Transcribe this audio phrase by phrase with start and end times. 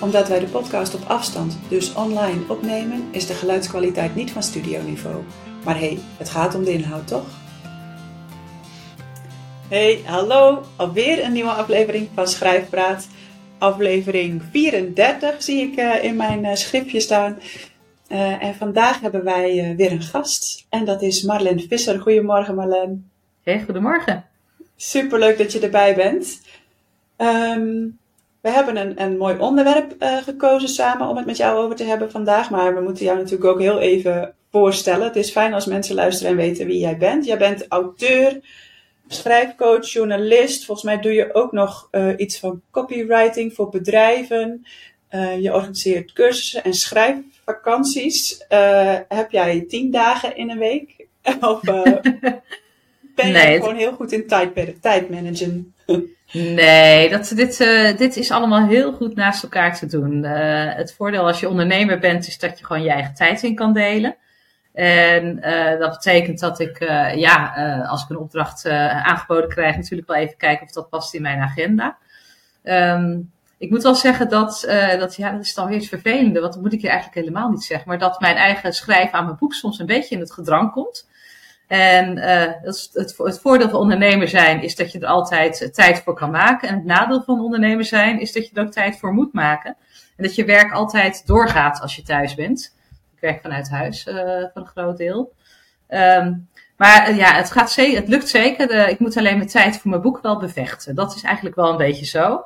[0.00, 5.24] Omdat wij de podcast op afstand, dus online, opnemen, is de geluidskwaliteit niet van studioniveau.
[5.64, 7.26] Maar hé, hey, het gaat om de inhoud, toch?
[9.68, 10.62] Hey, hallo!
[10.76, 13.08] Alweer een nieuwe aflevering van Schrijfpraat.
[13.58, 17.38] Aflevering 34 zie ik uh, in mijn uh, schriftje staan.
[18.08, 20.66] Uh, en vandaag hebben wij weer een gast.
[20.68, 22.00] En dat is Marlen Visser.
[22.00, 23.10] Goedemorgen Marlen.
[23.42, 24.24] Hey, goedemorgen.
[24.76, 26.40] Superleuk dat je erbij bent.
[27.16, 27.98] Um,
[28.40, 31.84] we hebben een, een mooi onderwerp uh, gekozen samen om het met jou over te
[31.84, 32.50] hebben vandaag.
[32.50, 35.06] Maar we moeten jou natuurlijk ook heel even voorstellen.
[35.06, 37.24] Het is fijn als mensen luisteren en weten wie jij bent.
[37.24, 38.40] Jij bent auteur,
[39.08, 40.64] schrijfcoach, journalist.
[40.64, 44.66] Volgens mij doe je ook nog uh, iets van copywriting voor bedrijven.
[45.10, 48.44] Uh, je organiseert cursussen en schrijfvakanties.
[49.08, 51.06] heb jij tien dagen in een week?
[51.40, 51.60] of
[53.22, 55.74] ben nee, je gewoon heel goed in tijd, tijd managen?
[56.32, 60.24] Nee, dat, dit, uh, dit is allemaal heel goed naast elkaar te doen.
[60.24, 63.54] Uh, het voordeel als je ondernemer bent, is dat je gewoon je eigen tijd in
[63.54, 64.16] kan delen.
[64.72, 66.78] En uh, dat betekent dat ik,
[67.14, 67.54] ja,
[67.88, 71.40] als ik een opdracht aangeboden krijg, natuurlijk wel even kijken of dat past in mijn
[71.40, 71.98] agenda.
[72.62, 74.64] Um, ik moet wel zeggen dat,
[74.98, 77.50] dat, ja, dat is dan weer iets vervelende, want dat moet ik je eigenlijk helemaal
[77.50, 77.88] niet zeggen.
[77.88, 81.08] Maar dat mijn eigen schrijven aan mijn boek soms een beetje in het gedrang komt.
[81.68, 82.16] En
[82.64, 86.30] is het, het, voordeel van ondernemer zijn is dat je er altijd tijd voor kan
[86.30, 86.68] maken.
[86.68, 89.76] En het nadeel van ondernemer zijn is dat je er ook tijd voor moet maken.
[90.16, 92.76] En dat je werk altijd doorgaat als je thuis bent.
[93.14, 95.32] Ik werk vanuit huis uh, voor een groot deel.
[95.88, 98.88] Um, maar ja, het, gaat het lukt zeker.
[98.88, 100.94] Ik moet alleen mijn tijd voor mijn boek wel bevechten.
[100.94, 102.44] Dat is eigenlijk wel een beetje zo.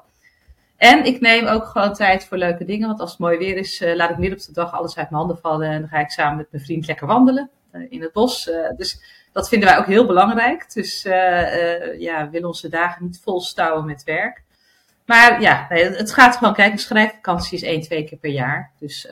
[0.77, 2.88] En ik neem ook gewoon tijd voor leuke dingen.
[2.88, 5.22] Want als het mooi weer is, laat ik midden op de dag alles uit mijn
[5.22, 5.69] handen vallen.
[5.69, 7.50] En dan ga ik samen met mijn vriend lekker wandelen.
[7.72, 8.50] Eh, in het bos.
[8.50, 9.00] Eh, dus
[9.33, 10.72] dat vinden wij ook heel belangrijk.
[10.72, 14.43] Dus eh, ja, we willen onze dagen niet vol stouwen met werk.
[15.06, 18.71] Maar ja, het gaat gewoon, kijk, een schrijfvakantie is één, twee keer per jaar.
[18.78, 19.09] Dus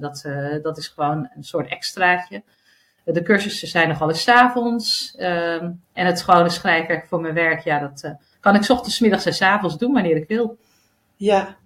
[0.00, 0.28] dat,
[0.62, 2.42] dat is gewoon een soort extraatje.
[3.04, 5.14] De cursussen zijn nog wel eens avonds.
[5.18, 9.34] Uh, en het gewone schrijfwerk voor mijn werk, ja, dat kan ik ochtends, middags en
[9.34, 10.58] s avonds doen wanneer ik wil.
[11.16, 11.56] Ja,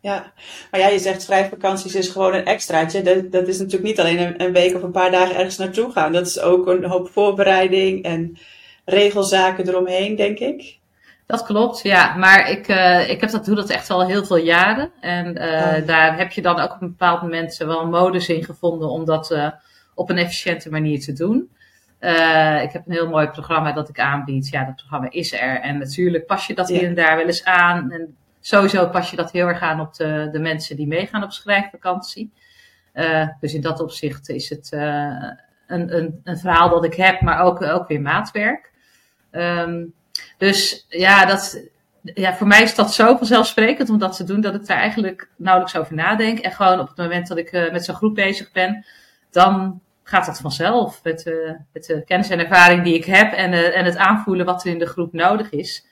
[0.00, 0.32] ja,
[0.70, 3.02] maar ja, je zegt schrijfvakanties is gewoon een extraatje.
[3.02, 5.92] Dat, dat is natuurlijk niet alleen een, een, week of een paar dagen ergens naartoe
[5.92, 6.12] gaan.
[6.12, 8.38] Dat is ook een hoop voorbereiding en
[8.84, 10.78] regelzaken eromheen, denk ik.
[11.26, 12.16] Dat klopt, ja.
[12.16, 14.90] Maar ik, uh, ik heb dat, doe dat echt al heel veel jaren.
[15.00, 15.86] En uh, oh.
[15.86, 19.04] daar heb je dan ook op een bepaald moment wel een modus in gevonden om
[19.04, 19.50] dat uh,
[19.94, 21.50] op een efficiënte manier te doen.
[22.62, 24.48] ik heb een heel mooi programma dat ik aanbied.
[24.48, 25.60] Ja, dat programma is er.
[25.60, 26.74] En natuurlijk pas je dat ja.
[26.74, 27.90] hier en daar wel eens aan.
[27.90, 31.32] En sowieso pas je dat heel erg aan op de, de mensen die meegaan op
[31.32, 32.32] schrijfvakantie.
[32.94, 34.80] Uh, dus in dat opzicht is het uh,
[35.66, 38.72] een, een, een verhaal dat ik heb, maar ook, ook weer maatwerk.
[39.30, 39.94] Um,
[40.38, 41.68] dus ja, dat,
[42.02, 45.30] ja, voor mij is dat zo vanzelfsprekend om dat te doen, dat ik daar eigenlijk
[45.36, 46.38] nauwelijks over nadenk.
[46.38, 48.84] En gewoon op het moment dat ik uh, met zo'n groep bezig ben,
[49.30, 51.00] dan gaat dat vanzelf.
[51.02, 51.34] Met,
[51.72, 54.78] met de kennis en ervaring die ik heb en, en het aanvoelen wat er in
[54.78, 55.86] de groep nodig is.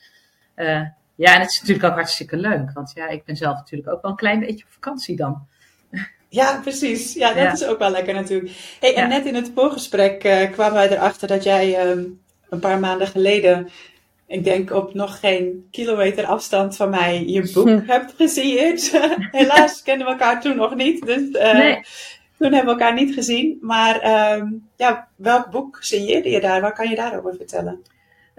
[1.18, 2.70] Ja, en het is natuurlijk ook hartstikke leuk.
[2.72, 5.46] Want ja, ik ben zelf natuurlijk ook wel een klein beetje op vakantie dan.
[6.30, 7.14] Ja, precies.
[7.14, 7.52] Ja, dat ja.
[7.52, 8.76] is ook wel lekker natuurlijk.
[8.80, 9.08] Hey, en ja.
[9.08, 13.68] net in het voorgesprek uh, kwamen wij erachter dat jij um, een paar maanden geleden,
[14.26, 17.80] ik denk op nog geen kilometer afstand van mij, je boek hm.
[17.86, 18.90] hebt gesigneerd.
[19.38, 21.06] Helaas kenden we elkaar toen nog niet.
[21.06, 21.74] Dus uh, nee.
[22.38, 23.58] toen hebben we elkaar niet gezien.
[23.60, 26.60] Maar um, ja, welk boek signeerde je daar?
[26.60, 27.82] Wat kan je daarover vertellen?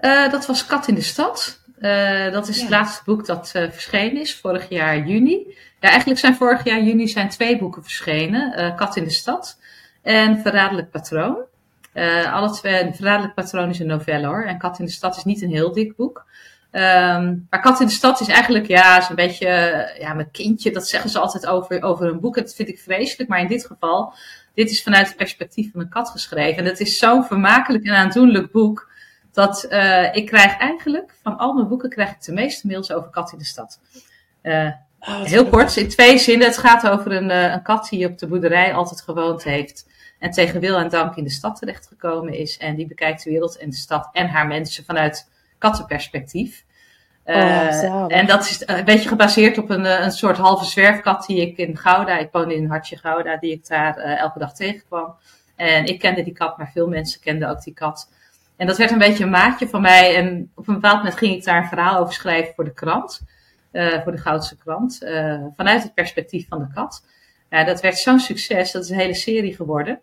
[0.00, 1.59] Uh, dat was Kat in de Stad.
[1.80, 2.62] Uh, dat is ja.
[2.62, 5.56] het laatste boek dat uh, verschenen is, vorig jaar juni.
[5.80, 8.60] Ja, eigenlijk zijn vorig jaar juni zijn twee boeken verschenen.
[8.60, 9.58] Uh, Kat in de Stad
[10.02, 11.36] en Verraderlijk Patroon.
[12.32, 14.44] alle twee, Verraderlijk Patroon is een novelle hoor.
[14.44, 16.24] En Kat in de Stad is niet een heel dik boek.
[16.72, 19.48] Um, maar Kat in de Stad is eigenlijk, ja, is een beetje,
[19.98, 22.36] ja, mijn kindje, dat zeggen ze altijd over, over een boek.
[22.36, 23.28] En dat vind ik vreselijk.
[23.28, 24.14] Maar in dit geval,
[24.54, 26.62] dit is vanuit het perspectief van een kat geschreven.
[26.62, 28.89] En het is zo'n vermakelijk en aandoenlijk boek
[29.32, 33.10] dat uh, ik krijg eigenlijk van al mijn boeken krijg ik de meeste mails over
[33.10, 33.80] kat in de stad.
[34.42, 36.46] Uh, oh, heel kort, in twee zinnen.
[36.46, 39.88] Het gaat over een, uh, een kat die op de boerderij altijd gewoond heeft.
[40.18, 42.58] En tegen wil en dank in de stad terechtgekomen is.
[42.58, 46.64] En die bekijkt de wereld en de stad en haar mensen vanuit kattenperspectief.
[47.24, 51.56] Oh, en dat is een beetje gebaseerd op een, een soort halve zwerfkat die ik
[51.56, 55.14] in Gouda, ik woon in Hartje Gouda, die ik daar elke dag tegenkwam.
[55.56, 58.08] En ik kende die kat, maar veel mensen kenden ook die kat.
[58.60, 60.16] En dat werd een beetje een maatje van mij.
[60.16, 63.20] En op een bepaald moment ging ik daar een verhaal over schrijven voor de krant.
[63.72, 64.98] Uh, voor de Goudse krant.
[65.02, 67.04] Uh, vanuit het perspectief van de kat.
[67.48, 68.72] Dat werd zo'n succes.
[68.72, 70.00] Dat is een hele serie geworden.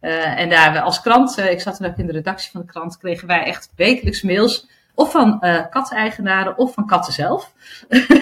[0.00, 2.66] Uh, en daar we als krant, ik zat dan ook in de redactie van de
[2.66, 4.68] krant, kregen wij echt wekelijks mails.
[4.94, 5.40] Of van
[5.70, 7.52] katteneigenaren of van katten zelf.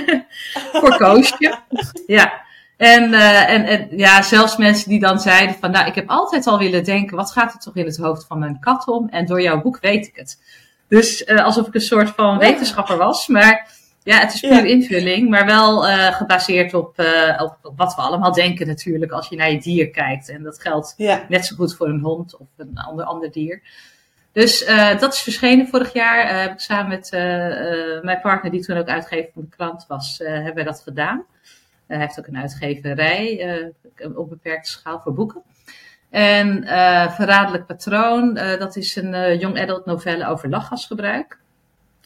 [0.81, 1.59] voor Koosje.
[2.07, 2.46] ja.
[2.77, 6.47] En, uh, en, en ja, zelfs mensen die dan zeiden van, nou, ik heb altijd
[6.47, 9.09] al willen denken, wat gaat er toch in het hoofd van mijn kat om?
[9.09, 10.43] En door jouw boek weet ik het.
[10.89, 13.27] Dus uh, alsof ik een soort van wetenschapper was.
[13.27, 16.99] Maar ja, het is puur invulling, maar wel uh, gebaseerd op,
[17.39, 20.29] op, op, wat we allemaal denken natuurlijk als je naar je dier kijkt.
[20.29, 21.25] En dat geldt ja.
[21.29, 23.63] net zo goed voor een hond of een ander, ander dier.
[24.33, 24.67] Dus
[24.99, 26.41] dat is verschenen vorig jaar.
[26.41, 27.11] heb ik samen met
[28.03, 31.25] mijn partner, die toen ook uitgever van de krant was, hebben wij dat gedaan.
[31.87, 33.61] Hij heeft ook een uitgeverij
[33.97, 35.43] uh, op beperkte schaal voor boeken.
[36.11, 41.39] En uh, Verraderlijk Patroon, uh, dat is een uh, young adult novelle over lachgasgebruik.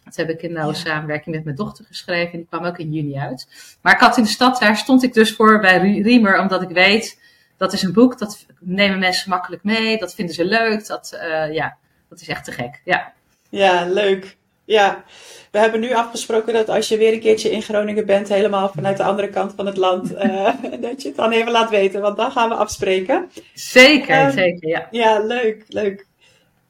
[0.05, 0.79] Dat heb ik in nauwe ja.
[0.79, 2.39] samenwerking met mijn dochter geschreven.
[2.39, 3.49] Die kwam ook in juni uit.
[3.83, 6.69] Maar ik had in de stad, daar stond ik dus voor bij Riemer, omdat ik
[6.69, 7.21] weet,
[7.57, 9.99] dat is een boek, dat nemen mensen makkelijk mee.
[9.99, 10.87] Dat vinden ze leuk.
[10.87, 11.19] Dat,
[11.53, 11.77] ja,
[12.09, 12.81] dat is echt te gek.
[12.85, 13.13] Ja,
[13.49, 14.37] ja leuk.
[14.71, 15.05] Ja,
[15.51, 18.97] we hebben nu afgesproken dat als je weer een keertje in Groningen bent, helemaal vanuit
[18.97, 20.49] de andere kant van het land, uh,
[20.81, 23.31] dat je het dan even laat weten, want dan gaan we afspreken.
[23.55, 24.89] Zeker, um, zeker, ja.
[24.91, 26.07] Ja, leuk, leuk.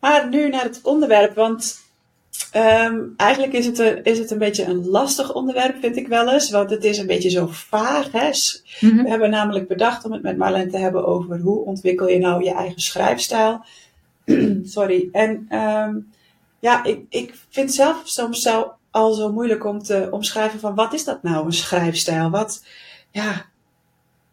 [0.00, 1.81] Maar nu naar het onderwerp, want
[2.56, 6.32] um, eigenlijk is het, een, is het een beetje een lastig onderwerp, vind ik wel
[6.32, 8.12] eens, want het is een beetje zo vaag.
[8.12, 8.31] Hè?
[8.81, 9.03] Mm -hmm.
[9.03, 12.44] We hebben namelijk bedacht om het met Marlen te hebben over hoe ontwikkel je nou
[12.44, 13.64] je eigen schrijfstijl.
[14.64, 15.08] Sorry.
[15.12, 16.08] En um,
[16.60, 20.92] ja, ik, ik vind zelf soms zo, al zo moeilijk om te omschrijven van wat
[20.92, 22.30] is dat nou, een schrijfstijl?
[22.30, 22.64] Wat,
[23.10, 23.44] ja.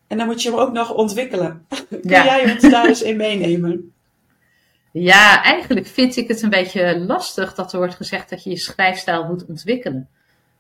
[0.08, 1.66] En dan moet je hem ook nog ontwikkelen.
[1.90, 2.26] Kun ja.
[2.26, 3.92] jij ons daar eens in meenemen?
[4.92, 8.58] Ja, eigenlijk vind ik het een beetje lastig dat er wordt gezegd dat je je
[8.58, 10.10] schrijfstijl moet ontwikkelen.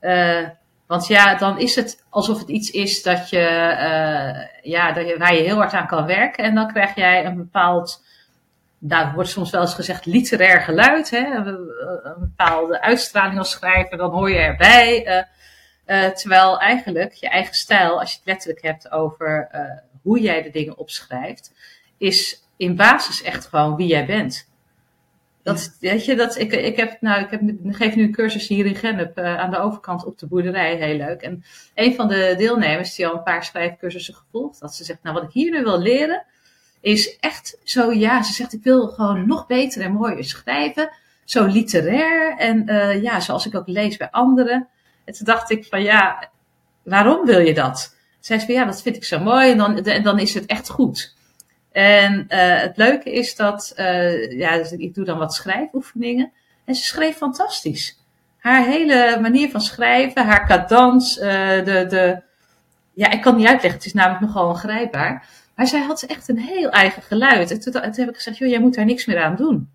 [0.02, 0.48] Uh,
[0.88, 5.18] want ja, dan is het alsof het iets is dat je, uh, ja, dat je,
[5.18, 6.44] waar je heel hard aan kan werken.
[6.44, 8.04] En dan krijg jij een bepaald
[8.80, 11.36] nou, wordt soms wel eens gezegd literair geluid, hè?
[11.36, 11.76] Een,
[12.20, 15.08] bepaalde uitstraling als schrijver, dan hoor je erbij.
[15.08, 15.24] Uh,
[16.06, 19.62] uh, terwijl eigenlijk je eigen stijl, als je het letterlijk hebt over uh,
[20.02, 21.54] hoe jij de dingen opschrijft,
[21.98, 24.50] is in basis echt gewoon wie jij bent.
[25.44, 28.48] Dat, weet je, dat, ik, ik, heb, nou, ik, heb, ik geef nu een cursus
[28.48, 31.22] hier in Gennep aan de overkant op de boerderij, heel leuk.
[31.22, 31.44] En
[31.76, 35.24] een van de deelnemers die al een paar schrijfcursussen gevolgd had, ze zegt, nou wat
[35.24, 36.26] ik hier nu wil leren,
[36.88, 40.90] is echt zo, ja, ze zegt ik wil gewoon nog beter en mooier schrijven.
[41.24, 44.68] Zo literair en uh, ja, zoals ik ook lees bij anderen.
[45.06, 46.30] En toen dacht ik van ja,
[46.84, 47.96] waarom wil je dat?
[48.20, 50.70] Zij zei van ja, dat vind ik zo mooi en dan, dan is het echt
[50.70, 51.16] goed.
[51.72, 56.32] En uh, het leuke is dat, uh, ja, dus ik doe dan wat schrijfoefeningen.
[56.66, 58.00] En ze schreef fantastisch.
[58.38, 62.22] Haar hele manier van schrijven, haar cadans, de, de,
[62.94, 65.28] ja, ik kan niet uitleggen, het is namelijk nogal ongrijpbaar.
[65.58, 67.52] Maar zij had echt een heel eigen geluid.
[67.52, 69.70] En toen, heb ik gezegd, joh, jij moet daar niks meer aan doen.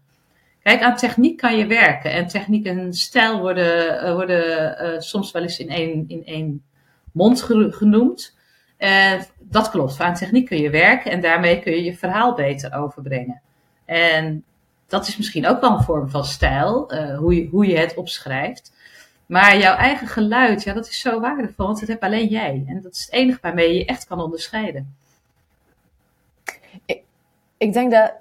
[0.63, 2.13] Kijk, aan techniek kan je werken.
[2.13, 6.63] En techniek en stijl worden, uh, worden uh, soms wel eens in één, in één
[7.13, 8.37] mond genoemd.
[8.77, 10.01] En dat klopt.
[10.01, 13.41] Aan techniek kun je werken en daarmee kun je je verhaal beter overbrengen.
[13.85, 14.45] En
[14.87, 17.95] dat is misschien ook wel een vorm van stijl, uh, hoe, je, hoe je het
[17.95, 18.73] opschrijft.
[19.27, 22.65] Maar jouw eigen geluid, ja, dat is zo waardevol, want dat heb alleen jij.
[22.67, 25.01] En dat is het enige waarmee je je echt kan onderscheiden
[27.63, 28.13] ik denk dat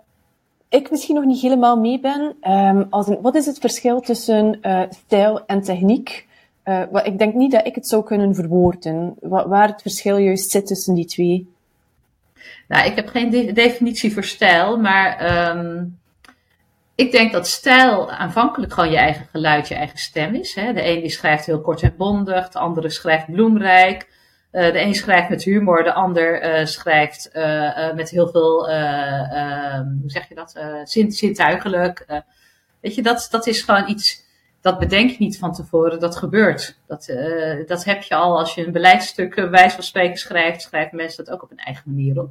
[0.70, 2.36] ik misschien nog niet helemaal mee ben.
[2.42, 2.88] Een,
[3.22, 6.28] wat is het verschil tussen uh, stijl en techniek?
[6.66, 9.16] Uh, wat, ik denk niet dat ik het zou kunnen verwoorden.
[9.20, 11.54] Waar het verschil juist zit tussen die twee.
[12.68, 16.00] Nou, ik heb geen de definitie voor stijl, maar um,
[16.96, 20.56] ik denk dat stijl aanvankelijk gewoon je eigen geluid, je eigen stem is.
[20.56, 20.74] Hè?
[20.74, 24.11] De een die schrijft heel kort en bondig, de andere schrijft bloemrijk.
[24.52, 29.86] Uh, de een schrijft met humor, de ander uh, schrijft uh, met heel veel, ehm,
[30.02, 32.06] hoe zeg je dat, zin, zintuigelijk.
[32.80, 34.24] weet je, dat, dat is gewoon iets,
[34.62, 36.78] dat bedenk je niet van tevoren, dat gebeurt.
[36.88, 37.14] Dat,
[37.68, 41.34] dat heb je al als je een beleidstuk, wijs van spreken schrijft, schrijven mensen dat
[41.34, 42.30] ook op een eigen manier op.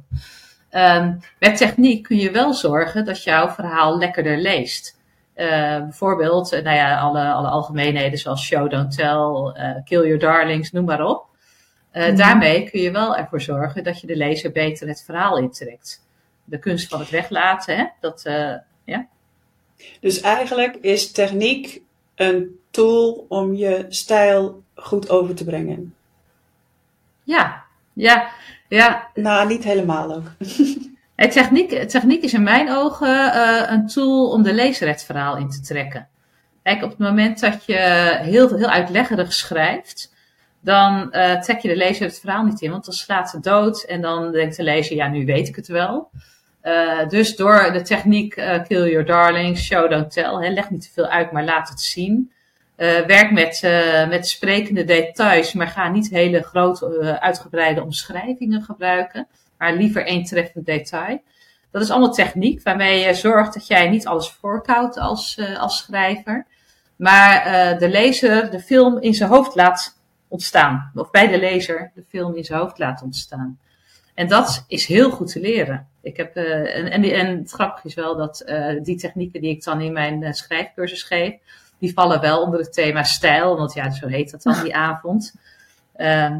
[0.71, 4.99] Um, met techniek kun je wel zorgen dat jouw verhaal lekkerder leest.
[5.35, 11.05] bijvoorbeeld, nou ja, alle, alle algemeenheden zoals show, don't tell, kill your darlings, noem maar
[11.05, 11.29] op.
[11.93, 12.15] Uh, mm.
[12.15, 16.05] Daarmee kun je wel ervoor zorgen dat je de lezer beter het verhaal intrekt.
[16.43, 17.85] De kunst van het weglaten, hè?
[17.99, 19.07] Dat, uh, ja.
[19.99, 21.81] Dus eigenlijk is techniek
[22.15, 25.95] een tool om je stijl goed over te brengen.
[27.23, 28.29] Ja, ja,
[28.67, 29.09] ja.
[29.13, 30.31] Nou, niet helemaal ook.
[31.31, 35.49] techniek, techniek is in mijn ogen uh, een tool om de lezer het verhaal in
[35.49, 36.07] te trekken.
[36.63, 37.77] Kijk, op het moment dat je
[38.21, 40.13] heel, heel uitleggerig schrijft,
[40.61, 43.83] dan uh, trek je de lezer het verhaal niet in, want dan slaat het dood
[43.83, 46.09] en dan denkt de lezer, ja, nu weet ik het wel.
[46.63, 50.81] Uh, dus door de techniek uh, Kill Your Darlings, Show Don't Tell, hè, leg niet
[50.81, 52.31] te veel uit, maar laat het zien.
[53.07, 53.61] werk met,
[54.09, 59.27] met sprekende details, maar ga niet hele grote, uitgebreide omschrijvingen gebruiken,
[59.57, 61.21] maar liever één treffend detail.
[61.71, 66.45] Dat is allemaal techniek waarmee je zorgt dat jij niet alles voorkoudt als, als schrijver,
[66.95, 67.43] maar
[67.79, 70.00] de lezer de film in zijn hoofd laat
[70.31, 70.91] ontstaan.
[70.95, 73.59] Of bij de lezer de film in zijn hoofd laat ontstaan.
[74.13, 75.87] En dat is heel goed te leren.
[76.01, 79.49] Ik heb, uh, en, en, en, het grappige is wel dat uh, die technieken die
[79.49, 81.33] ik dan in mijn uh, schrijfcursus geef,
[81.77, 85.35] die vallen wel onder het thema stijl, want ja, zo heet dat dan die avond.
[85.95, 86.39] Ehm,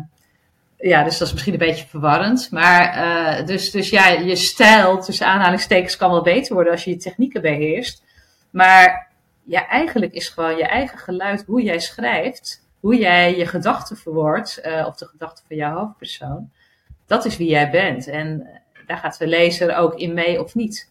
[0.77, 2.51] ja, dus dat is misschien een beetje verwarrend.
[2.51, 6.97] Maar dus, dus ja, je stijl tussen aanhalingstekens kan wel beter worden als je je
[6.97, 8.03] technieken beheerst.
[8.49, 9.11] Maar
[9.43, 14.61] ja, eigenlijk is gewoon je eigen geluid, hoe jij schrijft, hoe jij je gedachten verwoordt,
[14.65, 16.51] uh, of de gedachten van jouw hoofdpersoon,
[17.05, 18.07] dat is wie jij bent.
[18.07, 20.89] En eh, daar gaat de lezer ook in mee of niet.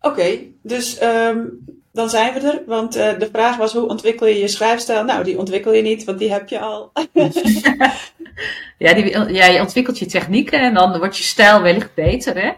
[0.00, 2.62] Oké, dus um, dan zijn we er.
[2.66, 5.04] Want uh, de vraag was: hoe ontwikkel je je schrijfstijl?
[5.04, 6.92] Nou, die ontwikkel je niet, want die heb je al.
[8.84, 12.52] ja, die, ja, je ontwikkelt je technieken en dan wordt je stijl wellicht beter, hè?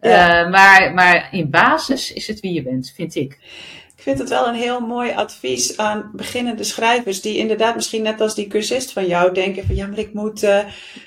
[0.00, 0.44] Ja.
[0.44, 3.38] Uh, maar, maar in basis is het wie je bent, vind ik
[4.04, 7.20] vind het wel een heel mooi advies aan beginnende schrijvers.
[7.20, 10.42] Die inderdaad misschien net als die cursist van jou denken van ja, maar ik moet
[10.42, 10.58] uh,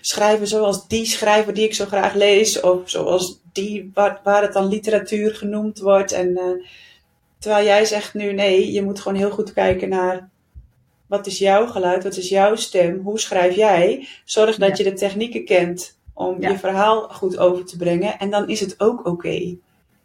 [0.02, 2.60] schrijven zoals die schrijver die ik zo graag lees.
[2.60, 6.12] Of zoals die waar, waar het dan literatuur genoemd wordt.
[6.12, 6.66] En uh,
[7.40, 10.30] terwijl jij zegt nu nee, je moet gewoon heel goed kijken naar
[11.08, 14.08] wat is jouw geluid, wat is jouw stem, hoe schrijf jij.
[14.26, 18.20] Zorg dat je de technieken kent om je verhaal goed over te brengen.
[18.20, 19.56] En dan is het ook oké.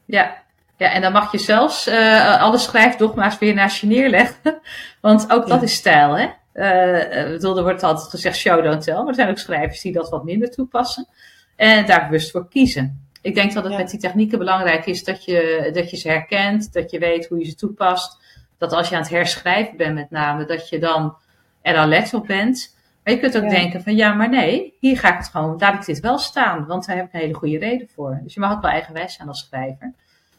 [0.04, 0.42] Ja,
[0.82, 4.60] ja, en dan mag je zelfs uh, alle schrijfdogma's weer naast je neerleggen.
[5.00, 6.28] Want ook dat is stijl, hè?
[6.54, 8.94] Uh, bedoel, er wordt altijd gezegd show don't tell.
[8.94, 11.08] Maar er zijn ook schrijvers die dat wat minder toepassen.
[11.56, 13.06] En daar bewust voor kiezen.
[13.22, 16.72] Ik denk dat het met die technieken belangrijk is dat je, dat je ze herkent.
[16.72, 18.18] Dat je weet hoe je ze toepast.
[18.58, 21.16] Dat als je aan het herschrijven bent met name, dat je dan
[21.62, 22.76] er alert op bent.
[23.04, 25.74] Maar je kunt ook denken van ja, maar nee, hier ga ik het gewoon, laat
[25.74, 26.66] ik dit wel staan.
[26.66, 28.20] Want daar heb ik een hele goede reden voor.
[28.22, 29.92] Dus je mag ook wel eigenwijs zijn als schrijver.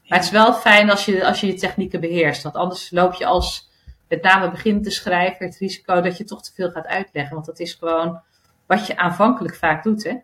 [0.08, 2.44] Maar het is wel fijn als je, als je je technieken beheerst.
[2.44, 3.70] Want anders loop je als
[4.08, 7.34] met name beginnende schrijver het risico dat je toch te veel gaat uitleggen.
[7.34, 8.22] Want dat is gewoon
[8.66, 10.04] wat je aanvankelijk vaak doet.
[10.04, 10.16] Hè?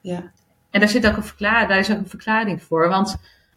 [0.00, 0.32] Ja.
[0.70, 2.88] En daar, zit ook een verklaring, daar is ook een verklaring voor.
[2.88, 3.16] Want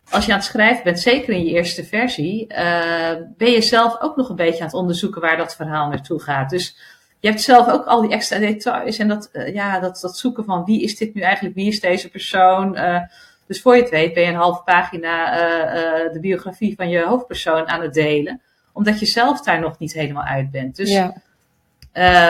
[0.09, 4.01] als je aan het schrijven bent, zeker in je eerste versie, uh, ben je zelf
[4.01, 6.49] ook nog een beetje aan het onderzoeken waar dat verhaal naartoe gaat.
[6.49, 6.77] Dus
[7.19, 10.45] je hebt zelf ook al die extra details en dat, uh, ja, dat, dat zoeken
[10.45, 12.75] van wie is dit nu eigenlijk, wie is deze persoon.
[12.77, 13.01] Uh,
[13.47, 16.89] dus voor je het weet ben je een halve pagina uh, uh, de biografie van
[16.89, 18.41] je hoofdpersoon aan het delen.
[18.73, 20.75] Omdat je zelf daar nog niet helemaal uit bent.
[20.75, 21.13] Dus ja.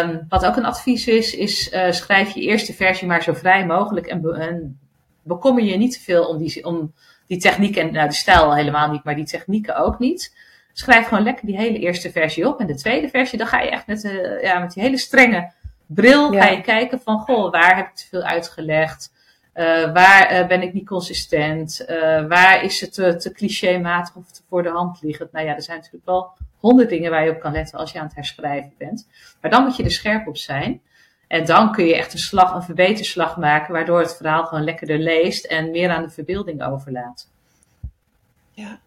[0.03, 3.65] um, wat ook een advies is, is uh, schrijf je eerste versie maar zo vrij
[3.65, 4.07] mogelijk.
[4.07, 4.79] En, be en
[5.21, 6.93] bekommer je niet te veel om die, om
[7.27, 7.81] die technieken.
[7.81, 10.35] En nou, de stijl helemaal niet, maar die technieken ook niet.
[10.73, 12.59] Schrijf gewoon lekker die hele eerste versie op.
[12.59, 14.01] En de tweede versie, dan ga je echt met,
[14.41, 15.51] ja, met die hele strenge
[15.85, 16.41] bril ja.
[16.41, 19.11] ga je kijken van, goh, waar heb ik te veel uitgelegd?
[19.55, 21.85] Uh, waar uh, ben ik niet consistent?
[21.89, 25.31] Uh, waar is het te, te clichématig of te voor de hand liggend?
[25.31, 27.99] Nou ja, er zijn natuurlijk wel honderd dingen waar je op kan letten als je
[27.99, 29.07] aan het herschrijven bent.
[29.41, 30.81] Maar dan moet je er scherp op zijn.
[31.27, 34.99] En dan kun je echt een slag, een verbeterslag maken, waardoor het verhaal gewoon lekkerder
[34.99, 37.29] leest en meer aan de verbeelding overlaat.
[38.51, 38.79] Ja.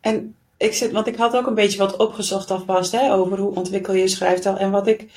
[0.00, 3.54] En ik zit, want ik had ook een beetje wat opgezocht alvast hè, over hoe
[3.54, 4.56] ontwikkel je schrijftaal.
[4.56, 5.10] En wat ik,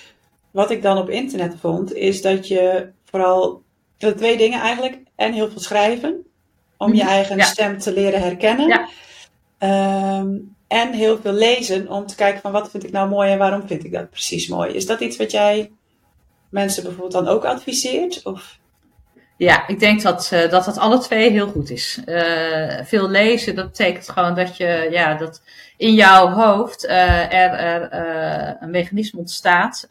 [0.52, 3.64] wat ik dan op internet vond, is dat je vooral
[3.98, 4.98] twee dingen eigenlijk.
[5.16, 6.26] En heel veel schrijven.
[6.78, 7.12] Om je mhm.
[7.12, 8.68] eigen stem te leren herkennen.
[8.68, 8.88] Ja.
[10.20, 13.38] Um, en heel veel lezen om te kijken van wat vind ik nou mooi en
[13.38, 14.74] waarom vind ik dat precies mooi.
[14.74, 15.72] Is dat iets wat jij
[16.50, 18.24] mensen bijvoorbeeld dan ook adviseert?
[18.24, 18.58] Of?
[19.38, 22.02] Ja, ik denk dat, uh, dat dat alle twee heel goed is.
[22.06, 25.42] Uh, veel lezen, dat betekent gewoon dat je, ja, dat
[25.78, 27.90] in jouw hoofd uh, er, er
[28.62, 29.88] een mechanisme ontstaat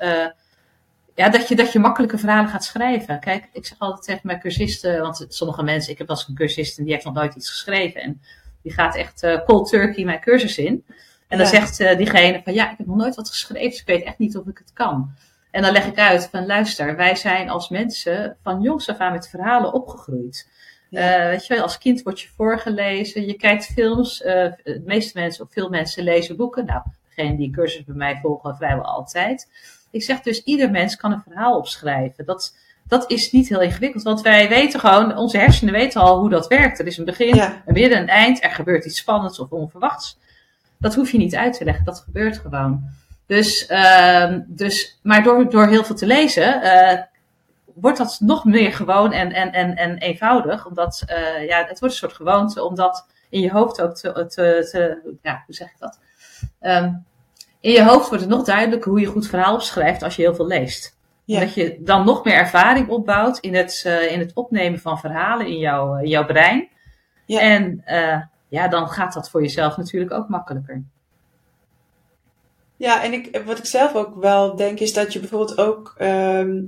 [1.14, 3.20] ja, dat je, dat je makkelijke verhalen gaat schrijven.
[3.20, 6.34] Kijk, ik zeg altijd tegen mijn cursisten, want sommige mensen, ik heb wel eens een
[6.34, 8.00] cursist en die heeft nog nooit iets geschreven.
[8.00, 8.20] En
[8.62, 10.84] die gaat echt uh, cold turkey mijn cursus in.
[11.28, 13.86] En dan zegt uh, diegene van, ja, ik heb nog nooit wat geschreven, dus ik
[13.86, 15.14] weet echt niet of ik het kan.
[15.50, 19.12] En dan leg ik uit van, luister, wij zijn als mensen van jongs af aan
[19.12, 20.48] met verhalen opgegroeid.
[20.88, 21.24] Ja.
[21.24, 24.18] Uh, weet je, als kind word je voorgelezen, je kijkt films.
[24.18, 26.66] de meeste mensen, of veel mensen lezen boeken.
[26.66, 26.82] Nou,
[27.14, 29.48] degene die cursus bij mij volgen, vrijwel altijd.
[29.94, 32.24] Ik zeg dus, ieder mens kan een verhaal opschrijven.
[32.24, 34.02] Dat, dat is niet heel ingewikkeld.
[34.02, 36.78] Want wij weten gewoon, onze hersenen weten al hoe dat werkt.
[36.78, 37.62] Er is een begin, Ja.
[37.66, 38.44] een midden, een eind.
[38.44, 40.18] Er gebeurt iets spannends of onverwachts.
[40.78, 41.84] Dat hoef je niet uit te leggen.
[41.84, 42.82] Dat gebeurt gewoon.
[43.26, 46.98] Dus, ehm, dus maar door, door heel veel te lezen, eh,
[47.74, 50.66] wordt dat nog meer gewoon en, en, en, en eenvoudig.
[50.66, 54.12] Omdat, eh, ja, het wordt een soort gewoonte om dat in je hoofd ook te,
[54.12, 55.98] te, te ja, hoe zeg ik dat?
[56.60, 56.92] Ehm,
[57.64, 60.34] in je hoofd wordt het nog duidelijker hoe je goed verhaal opschrijft als je heel
[60.34, 60.98] veel leest.
[61.24, 61.40] Ja.
[61.40, 65.46] Dat je dan nog meer ervaring opbouwt in het, eh, in het opnemen van verhalen
[65.46, 66.68] in, jouw in jouw brein.
[67.26, 67.40] Ja.
[67.40, 70.82] En eh, ja, dan gaat dat voor jezelf natuurlijk ook makkelijker.
[72.76, 76.60] Ja, en ik, wat ik zelf ook wel denk, is dat je bijvoorbeeld ook, ehm,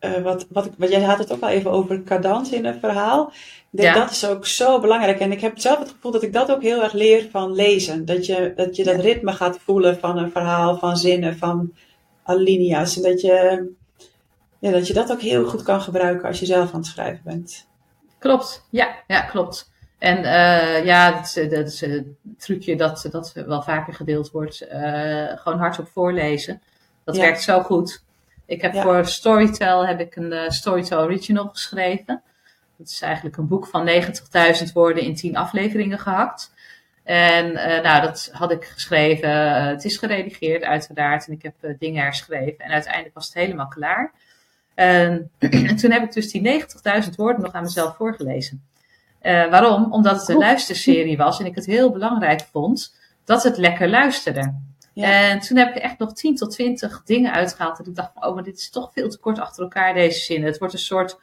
[0.00, 3.26] eh, wat, wat, jij had het ook al even over cadans in een verhaal.
[3.70, 4.00] Ik denk, Ja.
[4.00, 5.20] Dat is ook zo belangrijk.
[5.20, 8.04] En ik heb zelf het gevoel dat ik dat ook heel erg leer van lezen.
[8.04, 11.72] Dat je dat, je dat ritme gaat voelen van een verhaal, van zinnen, van
[12.22, 12.96] alinea's.
[12.96, 13.66] En dat je,
[14.58, 17.20] ja, dat je dat ook heel goed kan gebruiken als je zelf aan het schrijven
[17.24, 17.66] bent.
[18.18, 19.70] Klopt, ja, ja klopt.
[19.98, 24.30] En eh, ja, dat is, eh, dat is een trucje dat, dat wel vaker gedeeld
[24.30, 24.66] wordt.
[25.34, 26.62] gewoon hardop voorlezen.
[27.04, 27.22] Dat Ja.
[27.22, 28.02] werkt zo goed.
[28.48, 28.82] Ik heb Ja.
[28.82, 32.22] voor Storytel heb ik een eh, Storytel Original geschreven.
[32.76, 36.52] Dat is eigenlijk een boek van 90.000 woorden in 10 afleveringen gehakt.
[37.04, 39.28] En eh, nou, dat had ik geschreven.
[39.28, 41.26] Eh, het is geredigeerd uiteraard.
[41.26, 42.58] En ik heb dingen herschreven.
[42.58, 44.12] En uiteindelijk was het helemaal klaar.
[44.74, 45.30] En,
[45.68, 46.62] en toen heb ik dus die
[47.04, 48.62] 90.000 woorden nog aan mezelf voorgelezen.
[49.22, 49.92] Waarom?
[49.92, 54.54] Omdat het een luisterserie was en ik het heel belangrijk vond dat het lekker luisterde.
[55.00, 55.28] Ja.
[55.30, 57.76] En toen heb ik echt nog 10 tot 20 dingen uitgehaald.
[57.76, 60.20] Dat ik dacht, van, oh, maar dit is toch veel te kort achter elkaar, deze
[60.20, 60.48] zinnen.
[60.48, 61.18] Het wordt een soort,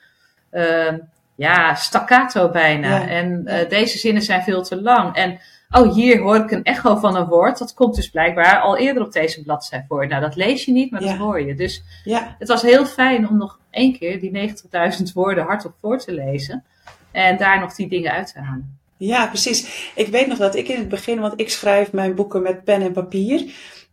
[0.50, 0.98] ehm,
[1.36, 2.88] ja, staccato bijna.
[3.00, 5.16] Ja, En eh, deze zinnen zijn veel te lang.
[5.16, 5.40] En,
[5.70, 7.58] oh, hier hoor ik een echo van een woord.
[7.58, 10.08] Dat komt dus blijkbaar al eerder op deze bladzij voor.
[10.08, 11.08] Nou, dat lees je niet, maar Ja.
[11.10, 11.56] dat hoor je.
[11.56, 15.98] Dus Ja, het was heel fijn om nog één keer die 90.000 woorden hardop voor
[16.00, 16.64] te lezen.
[17.12, 18.80] En daar nog die dingen uit te halen.
[18.98, 19.92] Ja, precies.
[19.96, 22.82] Ik weet nog dat ik in het begin, want ik schrijf mijn boeken met pen
[22.82, 23.46] en papier.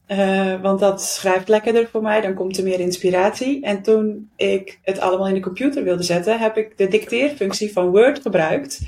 [0.06, 3.62] eh, want dat schrijft lekkerder voor mij, dan komt er meer inspiratie.
[3.64, 7.90] En toen ik het allemaal in de computer wilde zetten, heb ik de dicteerfunctie van
[7.90, 8.80] Word gebruikt.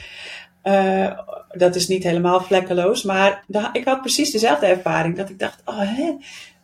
[0.63, 5.17] Eh, dat is niet helemaal vlekkeloos, maar ik had precies dezelfde ervaring.
[5.17, 6.17] Dat ik dacht, oh hè,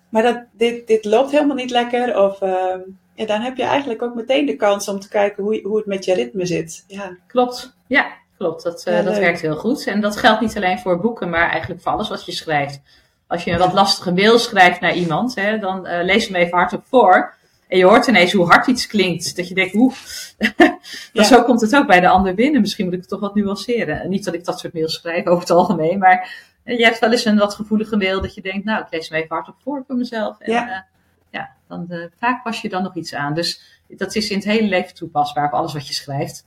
[0.09, 2.23] maar dat, dit, dit loopt helemaal niet lekker.
[2.23, 2.75] Of eh,
[3.15, 5.87] ja, dan heb je eigenlijk ook meteen de kans om te kijken hoe, hoe het
[5.87, 6.85] met je ritme zit.
[6.87, 8.07] Ja, Klopt, ja,
[8.41, 8.63] klopt.
[8.63, 9.87] Dat, eh, Ja, dat werkt heel goed.
[9.87, 12.81] En dat geldt niet alleen voor boeken, maar eigenlijk voor alles wat je schrijft.
[13.27, 16.59] Als je een wat lastige mail schrijft naar iemand, hè, dan eh, lees hem even
[16.59, 17.35] hardop voor.
[17.69, 19.37] En je hoort ineens hoe hard iets klinkt.
[19.37, 19.95] Dat je denkt, oeh.
[21.13, 21.23] Ja.
[21.23, 22.61] Zo komt het ook bij de ander binnen.
[22.61, 24.01] Misschien moet ik het toch wat nuanceren.
[24.01, 25.99] En Niet dat ik dat soort mails schrijf over het algemeen.
[25.99, 28.87] Maar eh, je hebt wel eens een wat gevoelige mail dat je denkt, nou, ik
[28.91, 30.39] lees hem even hardop voor voor mezelf.
[30.39, 30.67] En Ja.
[30.67, 30.87] ja,
[31.31, 33.35] ja dan, vaak pas je dan nog iets aan.
[33.35, 36.45] Dus dat is in het hele leven toepasbaar op alles wat je schrijft.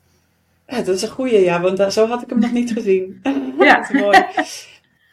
[0.67, 3.21] Ja, dat is een goeie, ja, want zo had ik hem nog niet gezien.
[3.59, 3.75] Ja.
[3.75, 4.25] dat is mooi.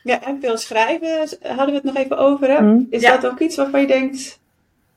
[0.03, 2.49] Ja, en veel schrijven, hadden we het nog even over.
[2.49, 2.61] Hè?
[2.61, 2.87] Mm.
[2.91, 3.17] Is Ja.
[3.17, 4.41] dat ook iets waarvan je denkt,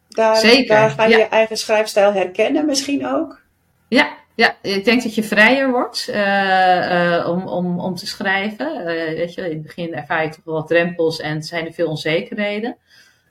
[0.10, 1.18] daar, Zeker, daar ga je ja.
[1.18, 3.42] je eigen schrijfstijl herkennen misschien ook?
[3.88, 8.78] Ja, ja, ik denk dat je vrijer wordt eh, eh, om, om, om te schrijven.
[8.78, 11.74] Eh, weet je, in het begin ervaar je toch wel wat drempels en zijn er
[11.74, 12.78] veel onzekerheden.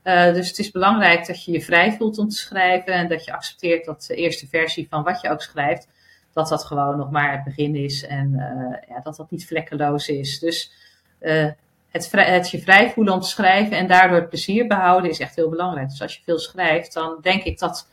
[0.04, 3.32] Dus het is belangrijk dat je je vrij voelt om te schrijven en dat je
[3.32, 5.88] accepteert dat de eerste versie van wat je ook schrijft,
[6.32, 10.08] dat dat gewoon nog maar het begin is en eh, ja, dat dat niet vlekkeloos
[10.08, 10.38] is.
[10.38, 10.72] Dus
[11.18, 11.50] eh,
[11.90, 15.36] het, het je vrij voelen om te schrijven en daardoor het plezier behouden is echt
[15.36, 15.88] heel belangrijk.
[15.88, 17.88] Dus als je veel schrijft, dan denk ik dat,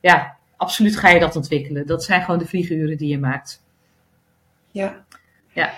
[0.00, 1.86] ja, absoluut ga je dat ontwikkelen.
[1.86, 3.62] Dat zijn gewoon de vlieguren die je maakt.
[5.52, 5.72] Ja,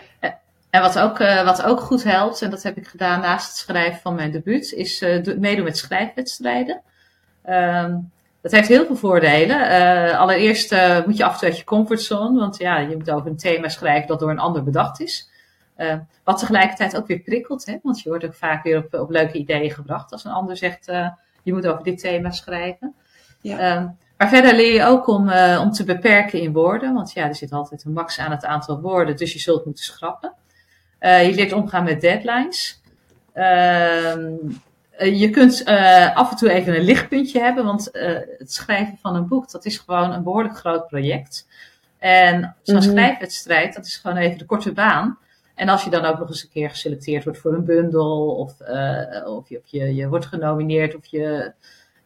[0.70, 3.57] En wat ook, eh, wat ook goed helpt, en dat heb ik gedaan naast het
[3.57, 6.83] schrijven van mijn debuut, is do- meedoen met schrijfwedstrijden.
[7.42, 7.98] Ehm,
[8.42, 9.68] dat heeft heel veel voordelen.
[9.68, 13.11] Eh, allereerst eh, moet je af en toe uit je comfortzone, want ja, je moet
[13.11, 15.31] over een thema schrijven dat door een ander bedacht is.
[15.74, 17.76] Eh, wat tegelijkertijd ook weer prikkelt, hè?
[17.83, 20.87] want je wordt ook vaak weer op, op leuke ideeën gebracht als een ander zegt,
[21.42, 22.94] je moet over dit thema schrijven.
[23.40, 23.59] Ja.
[23.59, 27.35] Ehm, maar verder leer je ook om, om te beperken in woorden, want ja, er
[27.35, 30.33] zit altijd een max aan het aantal woorden, dus je zult moeten schrappen.
[31.00, 32.83] Je leert omgaan met deadlines.
[33.33, 34.50] Ehm, eh,
[35.04, 39.14] je kunt eh, af en toe even een lichtpuntje hebben, want eh, het schrijven van
[39.14, 41.46] een boek, dat is gewoon een behoorlijk groot project.
[41.98, 42.90] En zo'n Mhm.
[42.90, 45.18] schrijfwedstrijd, dat is gewoon even de korte baan.
[45.54, 48.60] En als je dan ook nog eens een keer geselecteerd wordt voor een bundel, of,
[48.60, 51.52] eh, of, je, of je, je wordt genomineerd, of je,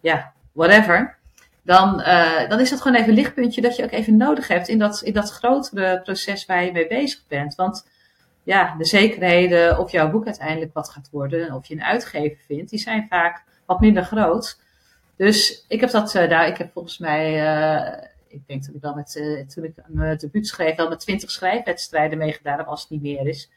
[0.00, 1.16] ja, whatever.
[1.62, 4.68] Dan, eh, dan is dat gewoon even een lichtpuntje dat je ook even nodig hebt
[4.68, 7.54] in dat, in dat grotere proces waar je mee bezig bent.
[7.54, 7.86] Want
[8.46, 12.70] ja, de zekerheden of jouw boek uiteindelijk wat gaat worden, of je een uitgever vindt,
[12.70, 14.60] die zijn vaak wat minder groot.
[15.16, 18.80] Dus ik heb dat eh, daar, ik heb volgens mij, eh, ik denk dat ik
[18.80, 22.80] wel met, uh, toen ik mijn debuut schreef, wel met twintig schrijfwedstrijden meegedaan heb, als
[22.80, 23.50] het niet meer is.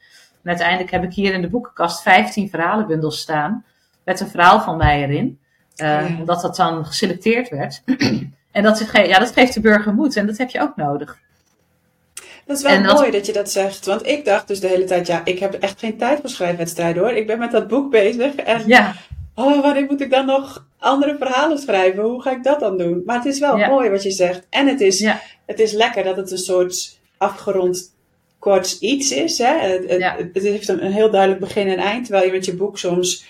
[0.43, 3.65] En uiteindelijk heb ik hier in de boekenkast 15 verhalenbundels staan.
[4.03, 5.39] Met een verhaal van mij erin.
[5.75, 7.83] Uh, Omdat dat dan geselecteerd werd.
[8.51, 10.15] en dat, ja, dat geeft de burger moed.
[10.15, 11.19] En dat heb je ook nodig.
[12.49, 13.85] Dat is wel mooi dat je dat zegt.
[13.85, 17.03] Want ik dacht dus de hele tijd, ja, ik heb echt geen tijd voor schrijfwedstrijden
[17.03, 17.11] hoor.
[17.11, 18.35] Ik ben met dat boek bezig.
[18.35, 18.95] En ja.
[19.35, 22.03] oh, wanneer moet ik dan nog andere verhalen schrijven?
[22.03, 23.01] Hoe ga ik dat dan doen?
[23.05, 24.47] Maar het is wel mooi wat je zegt.
[24.49, 25.07] En het is,
[25.45, 27.93] het is lekker dat het een soort afgerond
[28.39, 29.37] kort iets is.
[29.37, 29.57] Hè?
[29.57, 29.89] Het,
[30.33, 32.05] het, heeft een, een, heel duidelijk begin en eind.
[32.05, 33.25] Terwijl je met je boek soms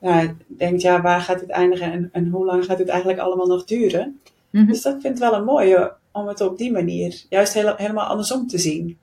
[0.00, 3.46] ja, denkt, ja, waar gaat het eindigen en, en hoe lang gaat het eigenlijk allemaal
[3.46, 4.20] nog duren?
[4.50, 4.66] Mhm.
[4.66, 8.48] Dus dat vind ik wel een mooie om het op die manier juist helemaal andersom
[8.48, 8.98] te zien.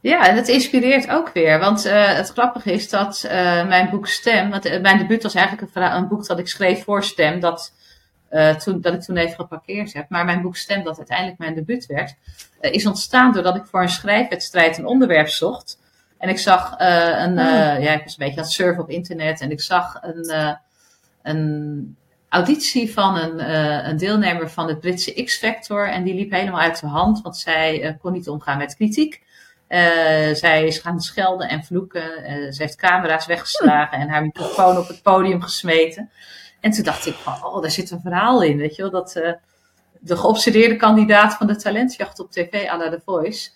[0.00, 1.58] Ja, en het inspireert ook weer.
[1.58, 3.30] Want uh, het grappige is dat uh,
[3.68, 6.84] mijn boek Stem, want uh, mijn debuut was eigenlijk een, een, boek dat ik schreef
[6.84, 7.72] voor Stem, dat,
[8.64, 10.08] toen, dat ik toen even geparkeerd heb.
[10.08, 12.14] Maar mijn boek Stem, dat uiteindelijk mijn debuut werd,
[12.60, 15.78] is ontstaan doordat ik voor een schrijfwedstrijd een onderwerp zocht.
[16.18, 17.82] En ik zag een, ah.
[17.82, 20.56] ja, ik was een beetje aan het surfen op internet en ik zag een,
[21.22, 21.96] een
[22.36, 25.88] auditie van een, uh, een, deelnemer van het Britse X-Factor.
[25.88, 29.24] En die liep helemaal uit de hand, want zij uh, kon niet omgaan met kritiek.
[29.68, 29.78] Uh,
[30.34, 32.02] zij is gaan schelden en vloeken.
[32.52, 36.10] ze heeft camera's weggeslagen en haar microfoon op het podium gesmeten.
[36.60, 38.90] En toen dacht ik oh, daar zit een verhaal in, weet je wel.
[38.90, 39.12] Dat
[40.00, 43.50] de geobsedeerde kandidaat van de talentjacht op tv, à la The Voice.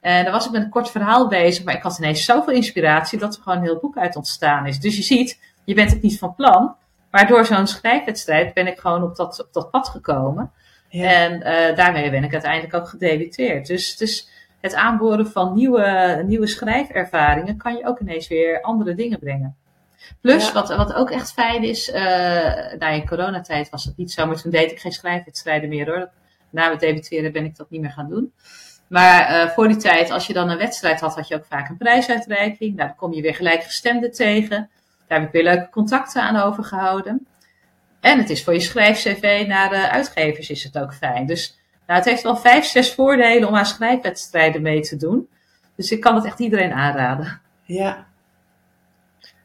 [0.00, 3.18] En daar was ik met een kort verhaal bezig, maar ik had ineens zoveel inspiratie
[3.18, 4.80] dat er gewoon een heel boek uit ontstaan is.
[4.80, 6.76] Dus je ziet, je bent het niet van plan,
[7.10, 10.52] maar door zo'n schrijfwedstrijd ben ik gewoon op dat, op dat pad gekomen.
[10.90, 13.66] En uh, daarmee ben ik uiteindelijk ook gedebuteerd.
[13.66, 14.28] Dus, dus
[14.60, 19.56] het aanboren van nieuwe, nieuwe schrijfervaringen kan je ook ineens weer andere dingen brengen.
[20.20, 21.94] Plus, wat, wat ook echt fijn is, uh,
[22.78, 26.08] nou in coronatijd was dat niet zo, maar toen deed ik geen schrijfwedstrijden meer hoor.
[26.50, 28.32] Na het debuteren ben ik dat niet meer gaan doen.
[28.88, 31.68] Maar uh, voor die tijd, als je dan een wedstrijd had, had je ook vaak
[31.68, 32.76] een prijsuitreiking.
[32.76, 34.70] Nou, dan kom je weer gelijkgestemden tegen.
[35.10, 37.26] Daar heb ik weer leuke contacten aan overgehouden.
[38.00, 41.26] En het is voor je schrijf-cv naar de uitgevers is het ook fijn.
[41.26, 45.28] Dus nou, het heeft wel vijf, zes voordelen om aan schrijfwedstrijden mee te doen.
[45.76, 47.40] Dus ik kan het echt iedereen aanraden.
[47.62, 48.06] Ja.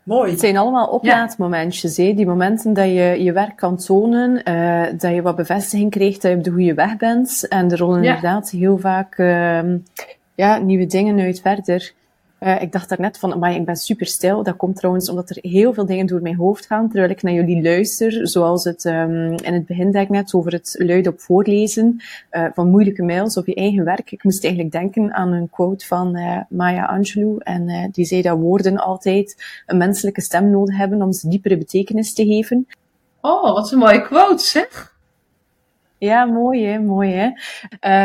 [0.04, 0.32] Mooi.
[0.32, 1.96] Het zijn allemaal oplaadmomentjes.
[1.96, 2.14] Ja.
[2.14, 6.32] Die momenten dat je je werk kan tonen, uh, dat je wat bevestiging krijgt dat
[6.32, 7.48] je op de goede weg bent.
[7.48, 9.60] En er rollen inderdaad heel vaak uh,
[10.36, 11.94] ja, nieuwe dingen uit verder.
[12.40, 14.44] Uh, ik dacht daarnet van, maar ik ben super stil.
[14.44, 17.34] Dat komt trouwens omdat er heel veel dingen door mijn hoofd gaan, terwijl ik naar
[17.34, 18.28] jullie luister.
[18.28, 22.46] Zoals het um, in het begin denk ik net over het luid op voorlezen uh,
[22.54, 24.12] van moeilijke mails op je eigen werk.
[24.12, 27.36] Ik moest eigenlijk denken aan een quote van uh, Maya Angelou.
[27.40, 32.14] En die zei dat woorden altijd een menselijke stem nodig hebben om ze diepere betekenis
[32.14, 32.68] te geven.
[33.22, 34.95] Oh, wat een mooie quote, zeg.
[36.06, 37.30] Ja, mooi hè, mooi hè.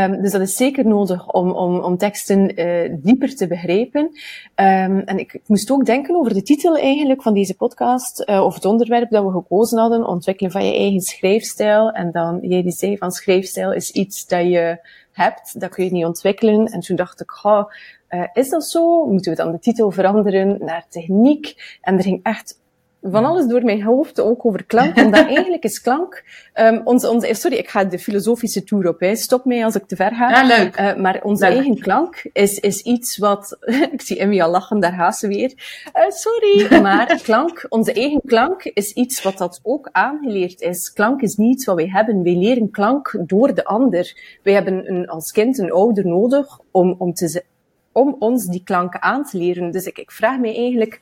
[0.05, 4.01] Um, dus dat is zeker nodig om, om, om teksten uh, dieper te begrijpen.
[4.01, 8.45] Um, en ik, ik, moest ook denken over de titel eigenlijk van deze podcast, uh,
[8.45, 11.91] of het onderwerp dat we gekozen hadden, ontwikkelen van je eigen schrijfstijl.
[11.91, 14.79] En dan, jij die zei van schrijfstijl is iets dat je
[15.13, 16.67] hebt, dat kun je niet ontwikkelen.
[16.67, 17.71] En toen dacht ik, oh,
[18.11, 19.07] uh, is dat zo?
[19.07, 21.79] Moeten we dan de titel veranderen naar techniek?
[21.81, 22.59] En er ging echt
[23.03, 24.97] van alles door mijn hoofd, ook over klank.
[24.97, 29.17] Omdat eigenlijk is klank, um, onze, onze, sorry, ik ga de filosofische tour op, hè.
[29.17, 30.31] stop mij als ik te ver ga.
[30.31, 30.81] Ja, leuk.
[30.81, 33.57] Uh, maar onze eigen klank is, is iets wat,
[33.93, 35.53] ik zie Emmy al lachen, daar gaat ze weer.
[35.97, 40.93] Uh, sorry, maar klank, onze eigen klank is iets wat dat ook aangeleerd is.
[40.93, 42.23] Klank is niet iets wat wij hebben.
[42.23, 44.39] Wij leren klank door de ander.
[44.43, 47.45] Wij hebben een, als kind een ouder nodig om, om, te,
[47.93, 49.71] om ons die klanken aan te leren.
[49.71, 51.01] Dus ik, ik vraag mij eigenlijk,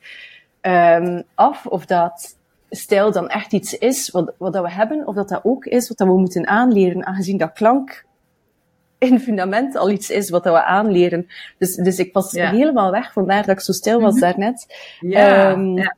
[0.61, 2.37] um, af of dat
[2.69, 5.87] stijl dan echt iets is wat, wat dat we hebben, of dat dat ook is
[5.87, 8.05] wat dat we moeten aanleren, aangezien dat klank
[8.97, 11.27] in fundament al iets is wat dat we aanleren.
[11.57, 14.65] Dus, dus ik was helemaal weg, vandaar dat ik zo stil was mm daarnet.
[14.99, 15.95] Ja, um, ja.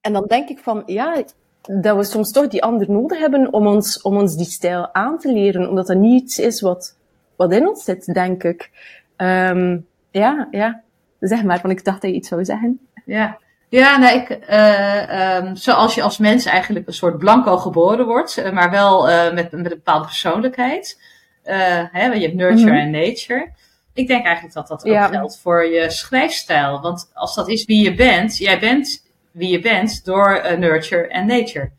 [0.00, 1.22] En dan denk ik van, ja,
[1.62, 5.18] dat we soms toch die ander nodig hebben om ons, om ons die stijl aan
[5.18, 6.96] te leren, omdat dat niet iets is wat,
[7.36, 8.70] wat in ons zit, denk ik.
[9.16, 10.82] Um, ja, ja.
[11.20, 12.80] Zeg maar, want ik dacht dat je iets zou zeggen.
[13.04, 13.38] Ja,
[13.78, 18.38] ja, nou, ik, uh, um, zoals je als mens eigenlijk een soort blanco geboren wordt,
[18.38, 21.00] uh, maar wel uh, met, met een bepaalde persoonlijkheid.
[21.42, 22.76] Hè, je hebt nurture mm -hmm.
[22.76, 23.52] en nature.
[23.92, 25.08] Ik denk eigenlijk dat dat ook ja.
[25.08, 26.80] geldt voor je schrijfstijl.
[26.80, 31.26] Want als dat is wie je bent, jij bent wie je bent door nurture en
[31.26, 31.70] nature.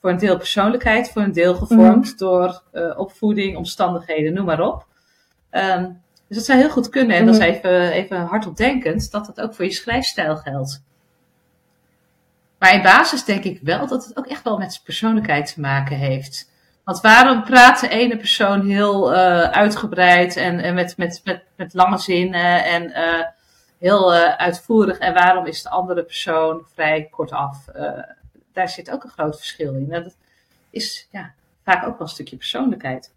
[0.00, 2.16] voor een deel persoonlijkheid, voor een deel gevormd mm -hmm.
[2.16, 2.62] door
[2.96, 4.86] opvoeding, omstandigheden, noem maar op.
[5.50, 7.16] Um, dus dat zou heel goed kunnen.
[7.16, 7.38] En mm -hmm.
[7.38, 7.66] dat is mhm.
[7.66, 10.82] even, even hardop denkend, dat dat ook voor je schrijfstijl geldt.
[12.58, 15.96] Maar in basis denk ik wel dat het ook echt wel met persoonlijkheid te maken
[15.96, 16.50] heeft.
[16.84, 21.74] Want waarom praat de ene persoon heel uh, uitgebreid en, en met, met, met, met
[21.74, 23.24] lange zinnen en uh,
[23.78, 27.64] heel uh, uitvoerig en waarom is de andere persoon vrij kortaf?
[28.52, 29.88] daar zit ook een groot verschil in.
[29.88, 30.16] Dat
[30.70, 31.32] is ja,
[31.64, 33.12] vaak ook wel een stukje persoonlijkheid.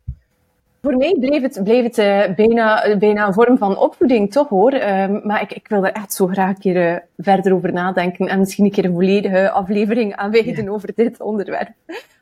[0.82, 4.74] Voor mij bleef het, bleef het uh, bijna, bijna een vorm van opvoeding, toch hoor.
[4.74, 8.28] Uh, maar ik, ik wil er echt zo graag een keer uh, verder over nadenken.
[8.28, 10.70] En misschien een keer een volledige aflevering aanwijden ja.
[10.70, 11.70] over dit onderwerp.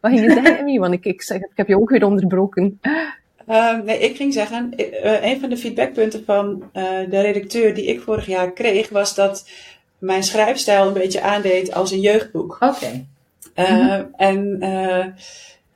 [0.02, 0.80] Wat ging je zeggen, Emmy?
[0.80, 2.80] Want ik, ik, zeg, ik heb je ook weer onderbroken.
[3.50, 4.74] Uh, nee, ik ging zeggen,
[5.24, 6.64] een van de feedbackpunten van
[7.10, 9.50] de redacteur die ik vorig jaar kreeg, was dat
[9.98, 12.58] mijn schrijfstijl een beetje aandeed als een jeugdboek.
[12.60, 12.66] Oké.
[12.66, 13.06] Okay.
[13.56, 14.14] Mm-hmm.
[14.16, 14.60] En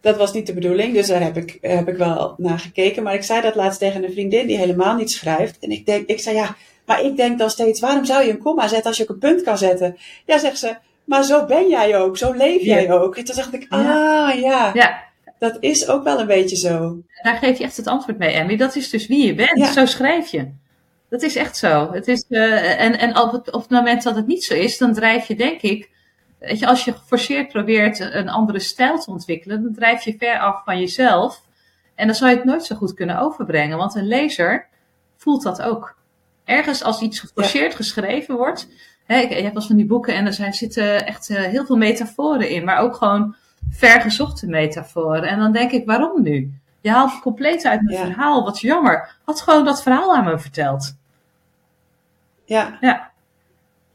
[0.01, 3.03] dat was niet de bedoeling, dus daar heb ik, heb ik wel naar gekeken.
[3.03, 5.59] Maar ik zei dat laatst tegen een vriendin die helemaal niet schrijft.
[5.59, 8.37] En ik, denk, ik zei ja, maar ik denk dan steeds, waarom zou je een
[8.37, 9.97] komma zetten als je ook een punt kan zetten?
[10.25, 12.93] Ja, zegt ze, maar zo ben jij ook, zo leef jij ja.
[12.93, 13.15] ook.
[13.15, 13.79] En toen dacht ik, ah
[14.35, 14.71] ja.
[14.73, 15.09] ja.
[15.39, 16.97] Dat is ook wel een beetje zo.
[17.21, 18.57] Daar geef je echt het antwoord mee, Emmy.
[18.57, 19.57] Dat is dus wie je bent.
[19.57, 19.71] Ja.
[19.71, 20.47] Zo schrijf je.
[21.09, 21.91] Dat is echt zo.
[21.91, 24.77] Het is, uh, en en op, het, op het moment dat het niet zo is,
[24.77, 25.89] dan drijf je denk ik
[26.41, 30.39] Weet je, als je geforceerd probeert een andere stijl te ontwikkelen, dan drijf je ver
[30.39, 31.41] af van jezelf.
[31.95, 34.67] En dan zal je het nooit zo goed kunnen overbrengen, want een lezer
[35.17, 35.95] voelt dat ook.
[36.43, 37.77] Ergens als iets geforceerd ja.
[37.77, 38.67] geschreven wordt,
[39.05, 41.77] hè, je hebt wel van die boeken en er zijn, zitten echt uh, heel veel
[41.77, 43.35] metaforen in, maar ook gewoon
[43.69, 45.23] vergezochte metaforen.
[45.23, 46.53] En dan denk ik, waarom nu?
[46.81, 48.05] Je haalt het compleet uit mijn ja.
[48.05, 49.15] verhaal, wat jammer.
[49.23, 50.95] Had gewoon dat verhaal aan me verteld.
[52.45, 52.77] Ja.
[52.79, 53.10] Ja.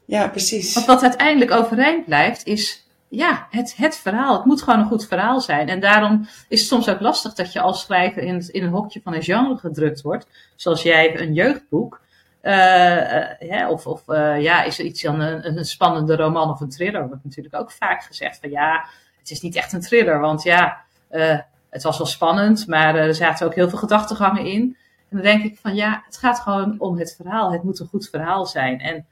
[0.07, 0.73] Ja, precies.
[0.73, 4.35] Want wat uiteindelijk overeind blijft, is ja, het, het verhaal.
[4.35, 5.69] Het moet gewoon een goed verhaal zijn.
[5.69, 9.01] En daarom is het soms ook lastig dat je als schrijver in, in een hokje
[9.03, 10.27] van een genre gedrukt wordt.
[10.55, 12.01] Zoals jij een jeugdboek.
[12.41, 16.59] Uh, ja, of of uh, ja, is er iets dan een, een, spannende roman of
[16.59, 17.07] een thriller?
[17.07, 18.85] Wordt natuurlijk ook vaak gezegd van ja,
[19.19, 20.19] het is niet echt een thriller.
[20.19, 20.81] Want ja,
[21.69, 24.77] het was wel spannend, maar er zaten ook heel veel gedachtegangen in.
[25.09, 27.51] En dan denk ik van ja, het gaat gewoon om het verhaal.
[27.51, 28.79] Het moet een goed verhaal zijn.
[28.79, 29.05] En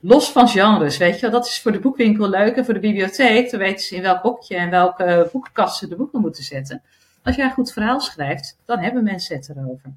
[0.00, 1.30] los van genres, weet je wel.
[1.30, 3.50] Dat is voor de boekwinkel leuk en voor de bibliotheek.
[3.50, 6.82] Dan weten ze in welk hokje en welke boekenkast ze de boeken moeten zetten.
[7.22, 9.92] Als jij een goed verhaal schrijft, dan hebben mensen het erover.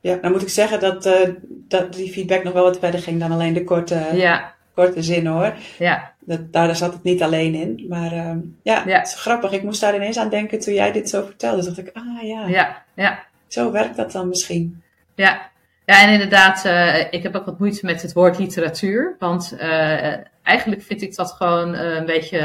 [0.00, 3.20] Ja, dan moet ik zeggen dat, uh, dat die feedback nog wel wat verder ging
[3.20, 4.54] dan alleen de korte, ja.
[4.74, 5.54] korte zin hoor.
[5.78, 6.12] Ja.
[6.20, 7.86] Dat, daar zat het niet alleen in.
[7.88, 9.52] Maar uh, ja, ja, het is grappig.
[9.52, 11.56] Ik moest daar ineens aan denken toen jij dit zo vertelde.
[11.56, 12.46] Dus dacht ik, ah ja.
[12.46, 13.24] Ja, ja.
[13.46, 14.82] Zo werkt dat dan misschien.
[15.14, 15.50] Ja,
[15.88, 19.16] ja, en inderdaad, uh, ik heb ook wat moeite met het woord literatuur.
[19.18, 22.38] Want uh, eigenlijk vind ik dat gewoon uh, een beetje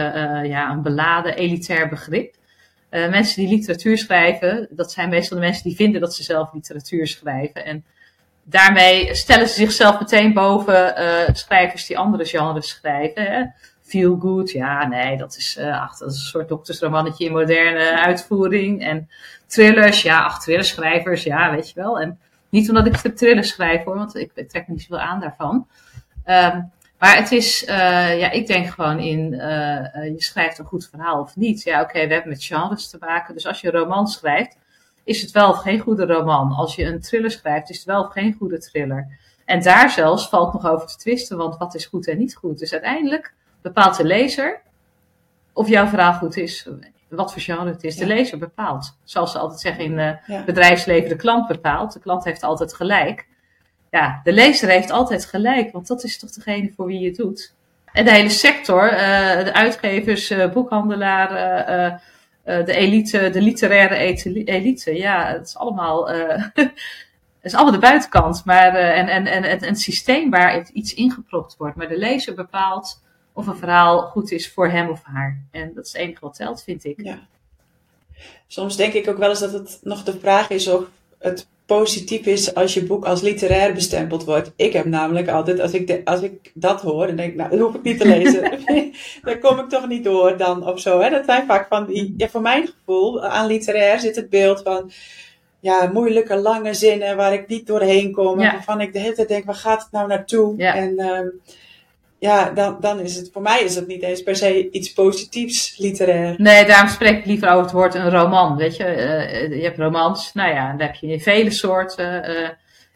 [0.43, 2.36] ja, een beladen, elitair begrip.
[2.89, 7.08] mensen die literatuur schrijven, dat zijn meestal de mensen die vinden dat ze zelf literatuur
[7.08, 7.65] schrijven.
[7.65, 7.86] En
[8.43, 10.93] daarmee stellen ze zichzelf meteen boven
[11.34, 13.23] schrijvers die andere genres schrijven.
[13.23, 13.43] Hè.
[13.82, 18.84] Feel good, ja, nee, dat is, ach, dat is een soort doktersromannetje in moderne uitvoering.
[18.84, 19.10] En
[19.47, 21.99] thrillers, ja, ach, thrillerschrijvers, ja, weet je wel.
[21.99, 22.19] En
[22.53, 25.67] niet omdat ik de thrillers schrijf hoor, want ik trek me niet zoveel aan daarvan.
[26.25, 29.39] Um, maar het is, uh, ja, ik denk gewoon in, uh,
[29.93, 31.63] je schrijft een goed verhaal of niet.
[31.63, 33.33] Ja, oké, we hebben met genres te maken.
[33.33, 34.57] Dus als je een roman schrijft,
[35.03, 36.51] is het wel of geen goede roman.
[36.51, 39.17] Als je een thriller schrijft, is het wel of geen goede thriller.
[39.45, 42.59] En daar zelfs valt nog over te twisten, want wat is goed en niet goed.
[42.59, 44.61] Dus uiteindelijk bepaalt de lezer
[45.53, 46.67] of jouw verhaal goed is
[47.15, 47.95] wat voor genre het is.
[47.95, 48.97] De lezer bepaalt.
[49.04, 50.43] Zoals ze altijd zeggen in uh, ja.
[50.43, 51.93] bedrijfsleven, de klant bepaalt.
[51.93, 53.28] De klant heeft altijd gelijk.
[53.91, 57.15] Ja, de lezer heeft altijd gelijk, want dat is toch degene voor wie je het
[57.15, 57.54] doet.
[57.91, 58.99] En de hele sector, uh,
[59.43, 62.02] de uitgevers, uh, boekhandelaren,
[62.43, 63.95] de elite, de literaire
[64.45, 64.95] elite.
[64.95, 66.71] Ja, het is allemaal, het
[67.41, 68.45] is allemaal de buitenkant.
[68.45, 71.76] Maar, en, en, en, en het systeem waar iets ingepropt wordt.
[71.76, 73.02] Maar de lezer bepaalt
[73.33, 75.43] of een verhaal goed is voor hem of haar.
[75.51, 77.03] En dat is het enige wat telt, vind ik.
[77.03, 77.19] Ja.
[78.47, 80.83] Soms denk ik ook wel eens dat het nog de vraag is of
[81.19, 84.51] het positief is als je boek als literair bestempeld wordt.
[84.55, 87.49] Ik heb namelijk altijd, als ik, de, als ik dat hoor, dan denk ik, nou,
[87.49, 88.59] dat hoef ik niet te lezen.
[89.23, 90.99] dan kom ik toch niet door dan of zo.
[90.99, 91.09] Hè?
[91.09, 94.91] Dat zijn vaak van die, ja, voor mijn gevoel, aan literair zit het beeld van,
[95.59, 98.39] ja, moeilijke, lange zinnen waar ik niet doorheen kom.
[98.39, 98.51] Ja.
[98.51, 100.57] Waarvan ik de hele tijd denk, waar gaat het nou naartoe?
[100.57, 100.75] Ja.
[100.75, 101.41] En um,
[102.23, 105.77] ja, dan, dan is het voor mij is het niet eens per se iets positiefs
[105.77, 106.36] literair.
[106.38, 108.55] Nee, daarom spreek ik liever over het woord een roman.
[108.55, 112.29] Weet je, uh, je hebt romans, nou ja, daar heb je vele soorten.
[112.29, 112.49] Uh,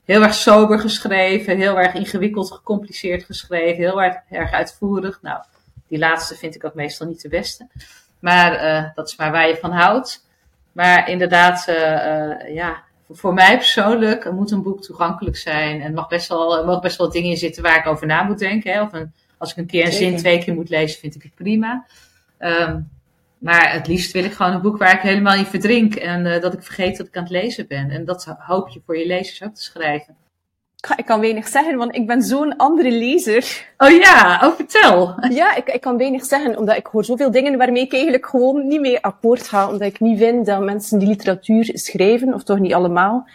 [0.05, 5.19] heel erg sober geschreven, heel erg ingewikkeld, gecompliceerd geschreven, heel erg, erg uitvoerig.
[5.21, 5.41] Nou,
[5.87, 7.67] die laatste vind ik ook meestal niet de beste.
[8.19, 10.25] Maar dat is maar waar je van houdt.
[10.71, 11.65] Maar inderdaad,
[12.47, 15.81] ja, voor mij persoonlijk moet een boek toegankelijk zijn.
[15.81, 18.23] En mag best wel, er mogen best wel dingen in zitten waar ik over na
[18.23, 18.71] moet denken.
[18.71, 18.81] Hè?
[18.81, 20.07] Of een, als ik een keer een Zeker.
[20.07, 21.85] zin twee keer moet lezen, vind ik het prima.
[22.39, 22.89] Um,
[23.37, 26.53] maar het liefst wil ik gewoon een boek waar ik helemaal in verdrink en dat
[26.53, 27.89] ik vergeet dat ik aan het lezen ben.
[27.89, 30.15] En dat hoop je voor je lezers ook te schrijven.
[30.95, 33.65] Ik kan weinig zeggen, want ik ben zo'n andere lezer.
[33.77, 35.15] Oh ja, oh vertel.
[35.29, 38.67] Ja, ik, ik kan weinig zeggen, omdat ik hoor zoveel dingen waarmee ik eigenlijk gewoon
[38.67, 39.67] niet mee akkoord ga.
[39.67, 43.27] Omdat ik niet vind dat mensen die literatuur schrijven, of toch niet allemaal,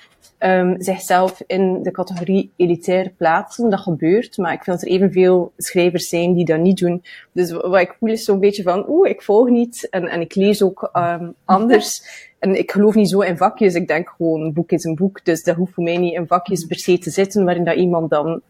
[0.44, 3.70] um, zichzelf in de categorie elitair plaatsen.
[3.70, 7.02] Dat gebeurt, maar ik vind dat er evenveel schrijvers zijn die dat niet doen.
[7.32, 10.34] Dus wat ik voel is zo'n beetje van, oeh, ik volg niet en, en ik
[10.34, 12.00] lees ook um, anders.
[12.42, 13.74] En ik geloof niet zo in vakjes.
[13.74, 15.24] Ik denk gewoon, een boek is een boek.
[15.24, 18.10] Dus dat hoeft voor mij niet in vakjes per se te zitten, waarin dat iemand
[18.10, 18.40] dan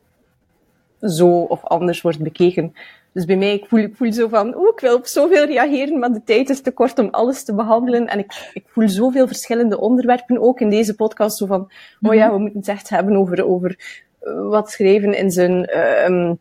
[1.01, 2.75] zo of anders wordt bekeken.
[3.13, 5.99] Dus bij mij, ik voel, ik voel zo van, oeh, ik wil op zoveel reageren,
[5.99, 8.07] maar de tijd is te kort om alles te behandelen.
[8.07, 11.37] En ik, ik voel zoveel verschillende onderwerpen ook in deze podcast.
[11.37, 11.71] Zo van,
[12.03, 12.35] oh ja, mhm.
[12.35, 14.01] we moeten het echt hebben over, over
[14.49, 15.79] wat schrijven in zijn,
[16.13, 16.39] um,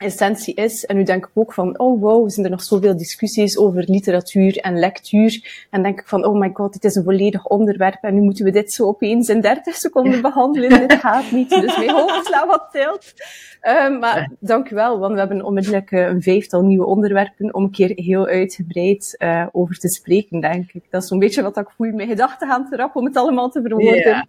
[0.00, 0.86] essentie is.
[0.86, 4.56] En nu denk ik ook van, oh wow, zijn er nog zoveel discussies over literatuur
[4.56, 5.66] en lectuur.
[5.70, 8.44] En denk ik van, oh my god, dit is een volledig onderwerp en nu moeten
[8.44, 10.88] we dit zo opeens in 30 seconden behandelen.
[10.88, 11.50] dit gaat niet.
[11.50, 13.12] Dus mijn hoofd slaat wat tilt.
[13.62, 17.62] Um, maar dank u wel, want we hebben onmiddellijk uh, een vijftal nieuwe onderwerpen om
[17.62, 20.84] een keer heel uitgebreid uh, over te spreken, denk ik.
[20.90, 21.92] Dat is zo'n beetje wat ik voel.
[21.92, 24.00] Mijn gedachten gaan te rap om het allemaal te verwoorden.
[24.00, 24.22] Yeah.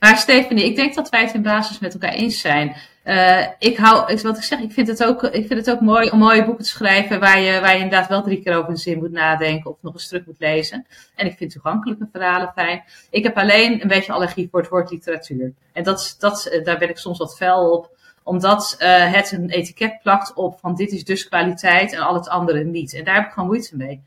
[0.00, 2.76] Maar Stephanie, ik denk dat wij het in basis met elkaar eens zijn.
[3.06, 6.10] Uh, ik hou, wat ik zeg, ik vind het ook, ik vind het ook mooi
[6.10, 8.76] om mooie boeken te schrijven waar je, waar je inderdaad wel drie keer over een
[8.76, 10.86] zin moet nadenken of nog eens terug moet lezen.
[11.14, 12.84] En ik vind toegankelijke verhalen fijn.
[13.10, 15.52] Ik heb alleen een beetje allergie voor het woord literatuur.
[15.72, 17.90] En dat, dat, daar ben ik soms wat fel op,
[18.22, 22.28] omdat uh, het een etiket plakt op van dit is dus kwaliteit en al het
[22.28, 22.94] andere niet.
[22.94, 24.02] En daar heb ik gewoon moeite mee.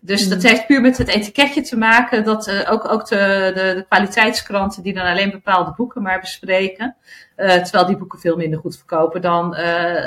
[0.00, 0.48] Dus dat mm.
[0.48, 2.24] heeft puur met het etiketje te maken.
[2.24, 6.96] Dat uh, ook, ook de, de, de, kwaliteitskranten die dan alleen bepaalde boeken maar bespreken.
[7.36, 10.04] Uh, terwijl die boeken veel minder goed verkopen dan uh,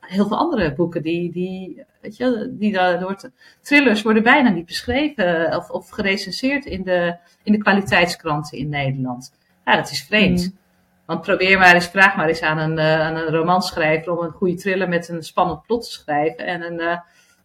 [0.00, 1.02] heel veel andere boeken.
[1.02, 3.16] Die, die, weet je, die door
[3.60, 9.32] thrillers worden bijna niet beschreven of, of gerecenseerd in de, in de kwaliteitskranten in Nederland.
[9.64, 10.40] Ja, dat is vreemd.
[10.40, 10.60] Mm.
[11.06, 14.54] Want probeer maar eens, vraag maar eens aan een, aan een romanschrijver om een goede
[14.54, 16.46] thriller met een spannend plot te schrijven.
[16.46, 17.00] En een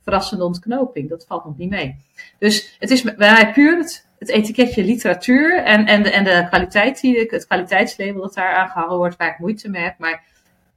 [0.08, 1.10] verrassende ontknoping.
[1.10, 1.96] Dat valt nog niet mee.
[2.40, 6.46] Dus het is bij mij puur het, het etiketje literatuur en, en, de, en de
[6.50, 9.98] kwaliteit die ik, het kwaliteitslabel dat daar aangehangen wordt, waar ik moeite mee heb.
[9.98, 10.24] Maar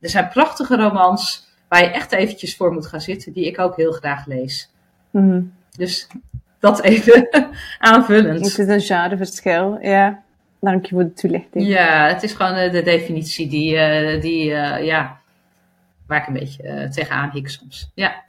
[0.01, 3.77] er zijn prachtige romans waar je echt eventjes voor moet gaan zitten, die ik ook
[3.77, 4.71] heel graag lees.
[5.11, 5.53] Mm.
[5.77, 6.09] Dus
[6.59, 7.29] dat even
[7.79, 8.45] aanvullend.
[8.45, 10.23] Het is een genreverschil, ja.
[10.61, 11.67] Dank je voor de toelichting.
[11.67, 15.21] Ja, het is gewoon eh, de definitie die, uh, die uh, ja,
[16.07, 17.91] waar ik een beetje tegenaan hik soms.
[17.95, 18.29] Ja.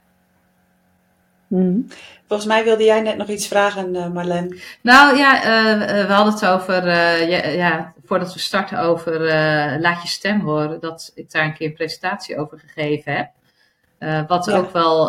[1.52, 1.80] Mhm.
[2.26, 4.58] Volgens mij wilde jij net nog iets vragen, uh, Marlen.
[4.80, 9.20] Nou ja, uh, we hadden het over, uh, ja, ja, voordat we starten, over
[9.80, 10.80] laat je stem horen.
[10.80, 13.30] Dat ik daar een keer een presentatie over gegeven heb.
[14.28, 15.06] wat ook wel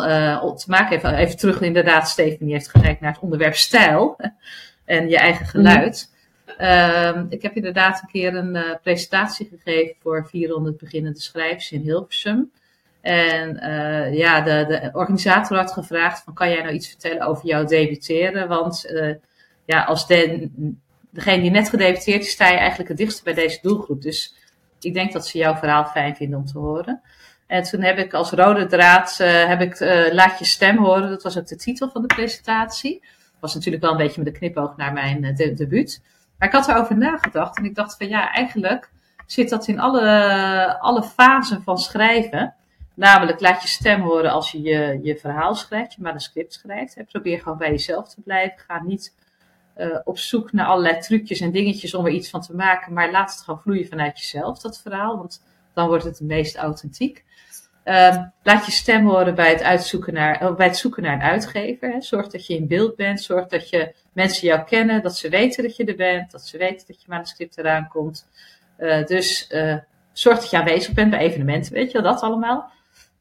[0.56, 4.16] te maken heeft, even terug inderdaad, Stephanie heeft gekeken naar het onderwerp stijl
[4.84, 6.12] en je eigen geluid.
[6.58, 7.26] Mm.
[7.28, 12.50] ik heb inderdaad een keer een presentatie gegeven voor 400 beginnende schrijvers in Hilversum.
[13.04, 17.46] En uh, ja, de, de organisator had gevraagd van kan jij nou iets vertellen over
[17.46, 18.48] jouw debuteren?
[18.48, 19.14] Want uh,
[19.64, 20.50] ja, als de,
[21.10, 24.02] degene die net gedebuteerd is, sta je eigenlijk het dichtst bij deze doelgroep.
[24.02, 24.34] Dus
[24.80, 27.00] ik denk dat ze jouw verhaal fijn vinden om te horen.
[27.46, 29.80] En toen heb ik als rode draad, uh, heb ik
[30.12, 31.08] Laat je stem horen.
[31.08, 33.02] Dat was ook de titel van de presentatie.
[33.40, 36.02] Was natuurlijk wel een beetje met een knipoog naar mijn de, debuut.
[36.38, 38.90] Maar ik had erover nagedacht en ik dacht van ja, eigenlijk
[39.26, 42.54] zit dat in alle, alle fasen van schrijven.
[42.94, 46.96] Namelijk, laat je stem horen als je je, je verhaal schrijft, je manuscript schrijft.
[47.06, 48.58] Probeer gewoon bij jezelf te blijven.
[48.58, 49.14] Ga niet
[49.76, 53.10] uh, op zoek naar allerlei trucjes en dingetjes om er iets van te maken, maar
[53.10, 57.24] laat het gewoon vloeien vanuit jezelf, dat verhaal, want dan wordt het het meest authentiek.
[57.84, 61.22] Uh, laat je stem horen bij het, uitzoeken naar, uh, bij het zoeken naar een
[61.22, 62.02] uitgever.
[62.02, 63.22] Zorg dat je in beeld bent.
[63.22, 65.02] Zorg dat je mensen jou kennen.
[65.02, 66.30] Dat ze weten dat je er bent.
[66.30, 68.28] Dat ze weten dat je manuscript eraan komt.
[68.78, 69.46] Uh, dus
[70.12, 71.72] zorg dat je aanwezig bent bij evenementen.
[71.72, 72.70] Weet je wel, dat allemaal.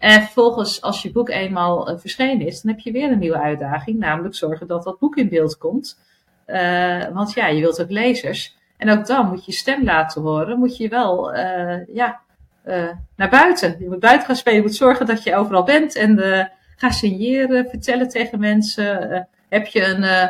[0.04, 3.39] En vervolgens, als je boek eenmaal uh, verschenen is, dan heb je weer een nieuwe
[3.39, 3.99] uitdaging.
[3.99, 5.99] Namelijk zorgen dat dat boek in beeld komt.
[6.47, 8.58] Uh, want ja, je wilt ook lezers.
[8.78, 10.60] En ook dan moet je stem laten horen.
[10.60, 12.20] Moet je wel, uh, ja,
[13.16, 13.76] naar buiten.
[13.80, 14.58] Je moet buiten gaan spelen.
[14.58, 15.95] Je moet zorgen dat je overal bent.
[15.95, 19.28] En ga signeren, vertellen tegen mensen.
[19.49, 20.30] heb je een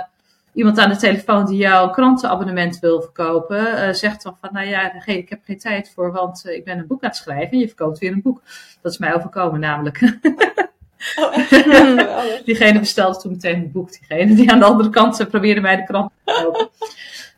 [0.54, 5.06] iemand aan de telefoon die jouw krantenabonnement wil verkopen, uh, zegt dan van, nou ja,
[5.06, 7.60] ik heb geen tijd voor, want uh, ik ben een boek aan het schrijven en
[7.60, 8.42] je verkoopt weer een boek.
[8.82, 10.00] Dat is mij overkomen namelijk.
[11.16, 11.36] Oh,
[12.46, 13.92] Diegene bestelde toen meteen een boek.
[13.92, 16.70] Diegene die aan de andere kant uh, probeerde mij de krant te kopen.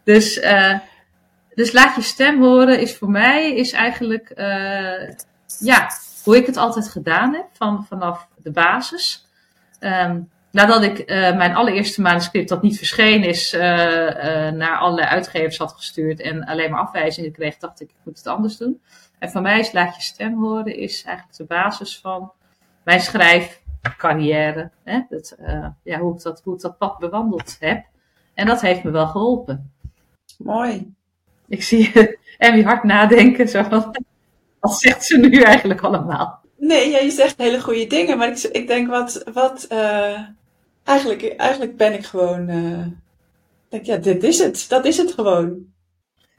[0.04, 0.42] dus,
[1.56, 4.32] dus laat je stem horen is voor mij is eigenlijk,
[5.60, 5.90] ja,
[6.24, 9.28] hoe ik het altijd gedaan heb, van, vanaf de basis.
[9.80, 15.08] Um, nadat ik uh, mijn allereerste manuscript, dat niet verschenen is, uh, uh, naar alle
[15.08, 18.82] uitgevers had gestuurd en alleen maar afwijzingen kreeg, dacht ik, ik moet het anders doen.
[19.20, 22.32] En van mij is Laat je stem horen, is eigenlijk de basis van
[22.84, 24.72] mijn schrijfcarrière.
[24.84, 25.02] Hè?
[25.10, 25.36] Dat,
[25.84, 27.86] ja, hoe, ik dat, hoe ik dat pad bewandeld heb.
[28.34, 29.72] En dat heeft me wel geholpen.
[30.38, 30.94] Mooi.
[31.48, 31.92] Ik zie
[32.38, 33.50] Emmy hard nadenken.
[33.50, 33.68] Zo
[34.60, 36.42] wat zegt ze nu eigenlijk allemaal?
[36.58, 40.20] Nee, ja, je zegt hele goede dingen, maar ik, ik denk wat, wat uh,
[40.86, 42.86] eigenlijk, eigenlijk ben ik gewoon, uh,
[43.70, 45.74] denk ja, dit is het, dat is het gewoon.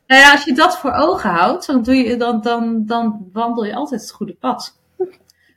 [0.07, 3.65] Nou ja, als je dat voor ogen houdt, dan, doe je, dan, dan, dan wandel
[3.65, 4.79] je altijd het goede pad.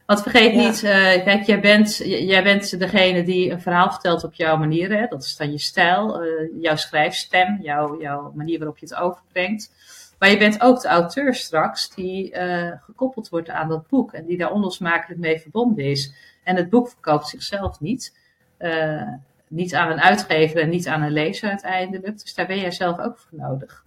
[0.06, 0.60] Want vergeet ja.
[0.60, 4.98] niet, uh, kijk, jij bent, jij bent degene die een verhaal vertelt op jouw manier.
[4.98, 5.08] Hè?
[5.08, 9.72] Dat is dan je stijl, uh, jouw schrijfstem, jouw, jouw manier waarop je het overbrengt.
[10.20, 14.26] Maar je bent ook de auteur straks die uh, gekoppeld wordt aan dat boek en
[14.26, 16.14] die daar onlosmakelijk mee verbonden is.
[16.44, 18.19] En het boek verkoopt zichzelf niet.
[18.60, 19.08] Uh,
[19.48, 22.22] niet aan een uitgever en niet aan een lezer uiteindelijk.
[22.22, 23.84] Dus daar ben jij zelf ook voor nodig.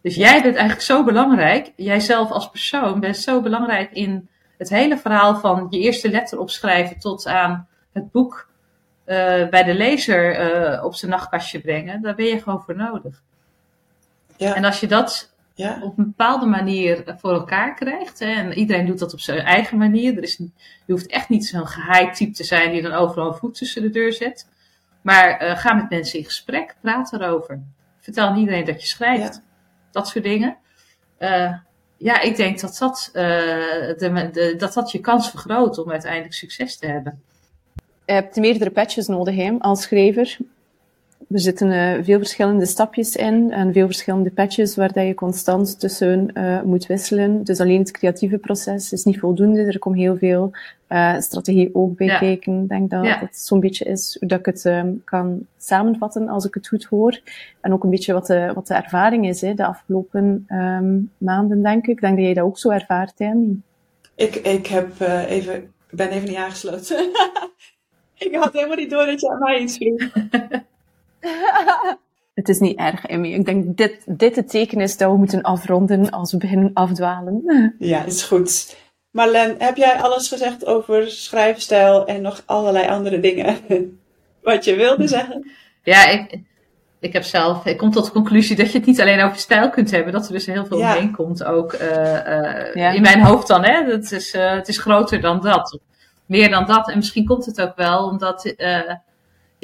[0.00, 1.72] Dus jij bent eigenlijk zo belangrijk.
[1.76, 4.28] Jijzelf als persoon bent zo belangrijk in
[4.58, 8.48] het hele verhaal van je eerste letter opschrijven tot aan het boek
[9.06, 12.02] uh, bij de lezer op zijn nachtkastje brengen.
[12.02, 13.22] Daar ben je gewoon voor nodig.
[14.36, 14.54] Ja.
[14.54, 15.78] En als je dat ja.
[15.82, 18.18] op een bepaalde manier voor elkaar krijgt.
[18.18, 20.16] Hè, en iedereen doet dat op zijn eigen manier.
[20.16, 23.38] Er is, je hoeft echt niet zo'n geheim type te zijn die dan overal een
[23.38, 24.48] voet tussen de deur zet.
[25.02, 27.62] Maar uh, ga met mensen in gesprek, praat erover.
[28.00, 29.34] Vertel aan iedereen dat je schrijft.
[29.34, 29.42] Ja.
[29.90, 30.56] Dat soort dingen.
[31.18, 31.54] Uh,
[31.96, 36.34] ja, ik denk dat dat, uh, de, de, dat dat je kans vergroot om uiteindelijk
[36.34, 37.22] succes te hebben.
[38.06, 40.36] Je hebt meerdere patches nodig hè, als schrijver.
[41.34, 45.80] Er zitten uh, veel verschillende stapjes in en veel verschillende patches waar dat je constant
[45.80, 47.44] tussen uh, moet wisselen.
[47.44, 49.62] Dus alleen het creatieve proces is niet voldoende.
[49.62, 50.50] Er komt heel veel
[50.88, 52.18] uh, strategie ook bij ja.
[52.18, 52.62] kijken.
[52.62, 53.20] Ik denk dat ja.
[53.20, 56.84] dat zo'n beetje is hoe dat ik het um, kan samenvatten als ik het goed
[56.84, 57.20] hoor.
[57.60, 61.62] En ook een beetje wat de, wat de ervaring is hè, de afgelopen um, maanden,
[61.62, 61.94] denk ik.
[61.94, 63.56] Ik denk dat jij dat ook zo ervaart, Tammy.
[64.14, 66.98] Ik, ik heb even, ben even niet aangesloten.
[68.18, 70.02] ik had helemaal niet door dat je aan mij iets vroeg.
[72.34, 73.32] Het is niet erg, Emmy.
[73.32, 77.42] Ik denk dit dit het teken is dat we moeten afronden als we beginnen afdwalen.
[77.78, 78.76] Ja, is goed.
[79.10, 83.56] Marlen, heb jij alles gezegd over schrijfstijl en nog allerlei andere dingen?
[84.42, 85.50] Wat je wilde zeggen?
[85.82, 86.40] Ja, ik,
[87.00, 89.70] ik heb zelf, ik kom tot de conclusie dat je het niet alleen over stijl
[89.70, 90.94] kunt hebben, dat er dus heel veel ja.
[90.94, 92.90] omheen komt, ook uh, uh, ja.
[92.90, 93.64] in mijn hoofd dan.
[93.64, 93.84] Hè?
[93.84, 95.78] Dat is, uh, het is groter dan dat,
[96.26, 96.90] meer dan dat.
[96.90, 98.54] En misschien komt het ook wel omdat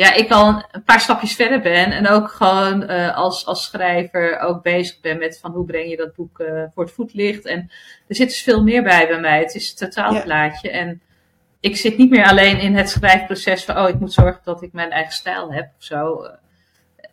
[0.01, 4.38] ja, ik al een paar stapjes verder ben en ook gewoon uh, als, als schrijver
[4.38, 7.46] ook bezig ben met van hoe breng je dat boek uh, voor het voetlicht.
[7.46, 7.70] En
[8.09, 9.38] er zit dus veel meer bij bij mij.
[9.38, 10.68] Het is een totaalplaatje.
[10.68, 10.74] Ja.
[10.74, 11.01] En
[11.61, 14.72] ik zit niet meer alleen in het schrijfproces van, oh, ik moet zorgen dat ik
[14.72, 16.24] mijn eigen stijl heb of zo.
[16.24, 16.30] Uh,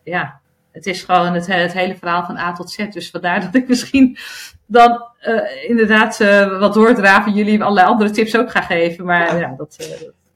[0.03, 0.39] ja,
[0.71, 2.88] het is gewoon het, het, hele verhaal van A tot Z.
[2.89, 4.17] Dus vandaar dat ik misschien
[4.65, 5.05] dan
[5.67, 6.17] inderdaad
[6.59, 9.05] wat doordraven jullie allerlei andere tips ook ga geven.
[9.05, 9.75] Maar ja, ja dat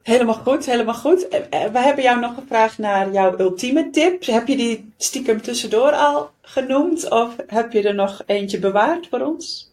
[0.04, 1.28] Helemaal goed, helemaal goed.
[1.28, 1.40] Eh,
[1.72, 4.26] we hebben jou nog gevraagd naar jouw ultieme tip.
[4.26, 9.20] Heb je die stiekem tussendoor al genoemd of heb je er nog eentje bewaard voor
[9.20, 9.72] ons?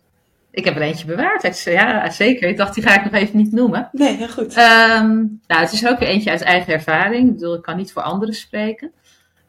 [0.51, 2.49] Ik heb er eentje bewaard, ja zeker.
[2.49, 3.89] Ik dacht, die ga ik nog even niet noemen.
[3.93, 4.57] Nee, heel goed.
[4.57, 7.29] Um, nou, het is ook weer eentje uit eigen ervaring.
[7.29, 8.93] Ik bedoel, ik kan niet voor anderen spreken.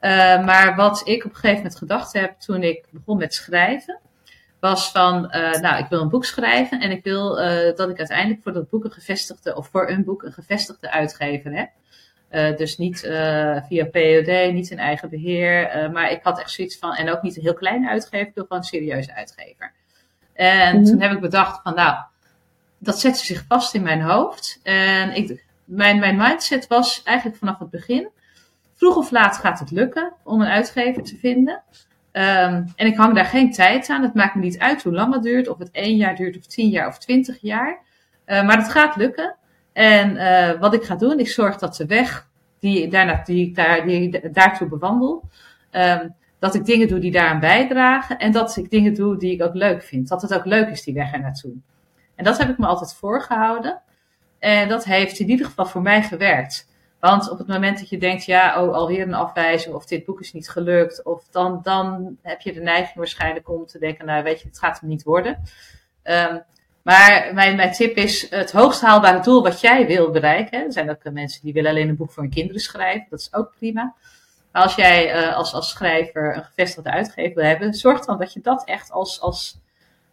[0.02, 0.12] Uh,
[0.46, 4.00] maar wat ik op een gegeven moment gedacht heb toen ik begon met schrijven,
[4.60, 7.98] was van, uh, nou, ik wil een boek schrijven en ik wil uh, dat ik
[7.98, 11.70] uiteindelijk voor dat boek een gevestigde, of voor een boek een gevestigde uitgever heb.
[12.32, 13.00] Uh, dus niet
[13.68, 17.36] via POD, niet in eigen beheer, maar ik had echt zoiets van, en ook niet
[17.36, 19.74] een heel kleine uitgever, ik wil gewoon een serieuze uitgever.
[20.34, 20.86] En mm -hmm.
[20.86, 21.98] toen heb ik bedacht van, nou,
[22.78, 24.60] dat zette zich vast in mijn hoofd.
[24.64, 28.10] En ik, mijn, mijn mindset was eigenlijk vanaf het begin,
[28.76, 31.64] vroeg of laat gaat het lukken om een uitgever te vinden.
[32.12, 34.02] Um, en ik hang daar geen tijd aan.
[34.02, 35.48] Het maakt me niet uit hoe lang het duurt.
[35.48, 37.80] Of het één jaar duurt, of tien jaar, of twintig jaar.
[38.26, 39.36] Uh, maar het gaat lukken.
[39.74, 42.28] En uh, wat ik ga doen, ik zorg dat de weg
[42.60, 45.24] die, daarna, die daar, die daartoe bewandel,
[45.72, 48.18] um, dat ik dingen doe die daaraan bijdragen.
[48.18, 50.08] En dat ik dingen doe die ik ook leuk vind.
[50.08, 51.54] Dat het ook leuk is, die weg er naartoe.
[52.16, 53.82] En dat heb ik me altijd voorgehouden.
[54.40, 56.69] En dat heeft in ieder geval voor mij gewerkt.
[57.00, 60.20] Want op het moment dat je denkt, ja, oh, alweer een afwijzing of dit boek
[60.20, 64.24] is niet gelukt, of dan, dan heb je de neiging waarschijnlijk om te denken, nou
[64.24, 65.42] weet je, het gaat hem niet worden.
[66.04, 66.44] Um,
[66.82, 70.66] maar mijn, mijn tip is het hoogst haalbare doel wat jij wil bereiken.
[70.66, 73.34] Er zijn ook mensen die willen alleen een boek voor hun kinderen schrijven, dat is
[73.34, 73.94] ook prima.
[74.52, 78.34] Maar als jij uh, als, als schrijver een gevestigde uitgever wil hebben, zorg dan dat
[78.34, 79.60] je dat echt als, als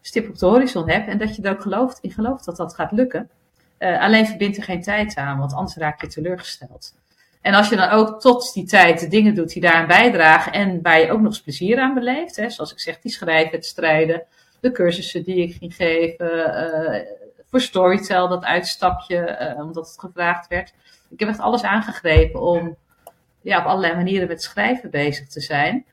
[0.01, 2.75] stip op de horizon hebt en dat je er ook gelooft, in gelooft dat dat
[2.75, 3.31] gaat lukken.
[3.79, 6.95] Uh, alleen verbind er geen tijd aan, want anders raak je teleurgesteld.
[7.41, 10.83] En als je dan ook tot die tijd de dingen doet die daaraan bijdragen en
[10.83, 14.23] waar je ook nog eens plezier aan beleeft, hè, zoals ik zeg, die schrijfwedstrijden,
[14.61, 17.01] de cursussen die ik ging geven, uh,
[17.51, 20.73] voor Storytel, dat uitstapje, uh, omdat het gevraagd werd.
[21.09, 22.77] Ik heb echt alles aangegrepen om
[23.41, 25.85] ja, op allerlei manieren met schrijven bezig te zijn.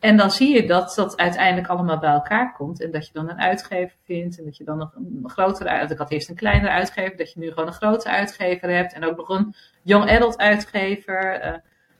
[0.00, 2.82] En dan zie je dat dat uiteindelijk allemaal bij elkaar komt.
[2.82, 4.38] En dat je dan een uitgever vindt.
[4.38, 5.88] En dat je dan nog een grotere.
[5.88, 7.16] Ik had eerst een kleinere uitgever.
[7.16, 8.92] Dat je nu gewoon een grote uitgever hebt.
[8.92, 11.46] En ook nog een young adult uitgever.
[11.46, 11.52] Uh,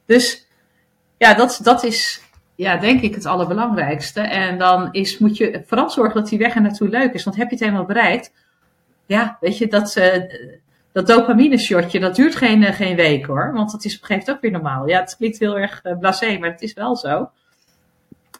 [0.07, 0.47] dus
[1.17, 2.23] ja, dat, dat is
[2.55, 4.21] ja, denk ik het allerbelangrijkste.
[4.21, 7.25] En dan is, moet je vooral zorgen dat die weg er naartoe leuk is.
[7.25, 8.33] Want heb je het helemaal bereikt.
[9.07, 10.23] Ja, weet je, dat, uh,
[10.93, 13.53] dat dopamine shotje, dat duurt geen, uh, geen week hoor.
[13.53, 14.89] Want dat is op een gegeven moment ook weer normaal.
[14.89, 17.31] Ja, het klinkt heel erg blasé, maar het is wel zo.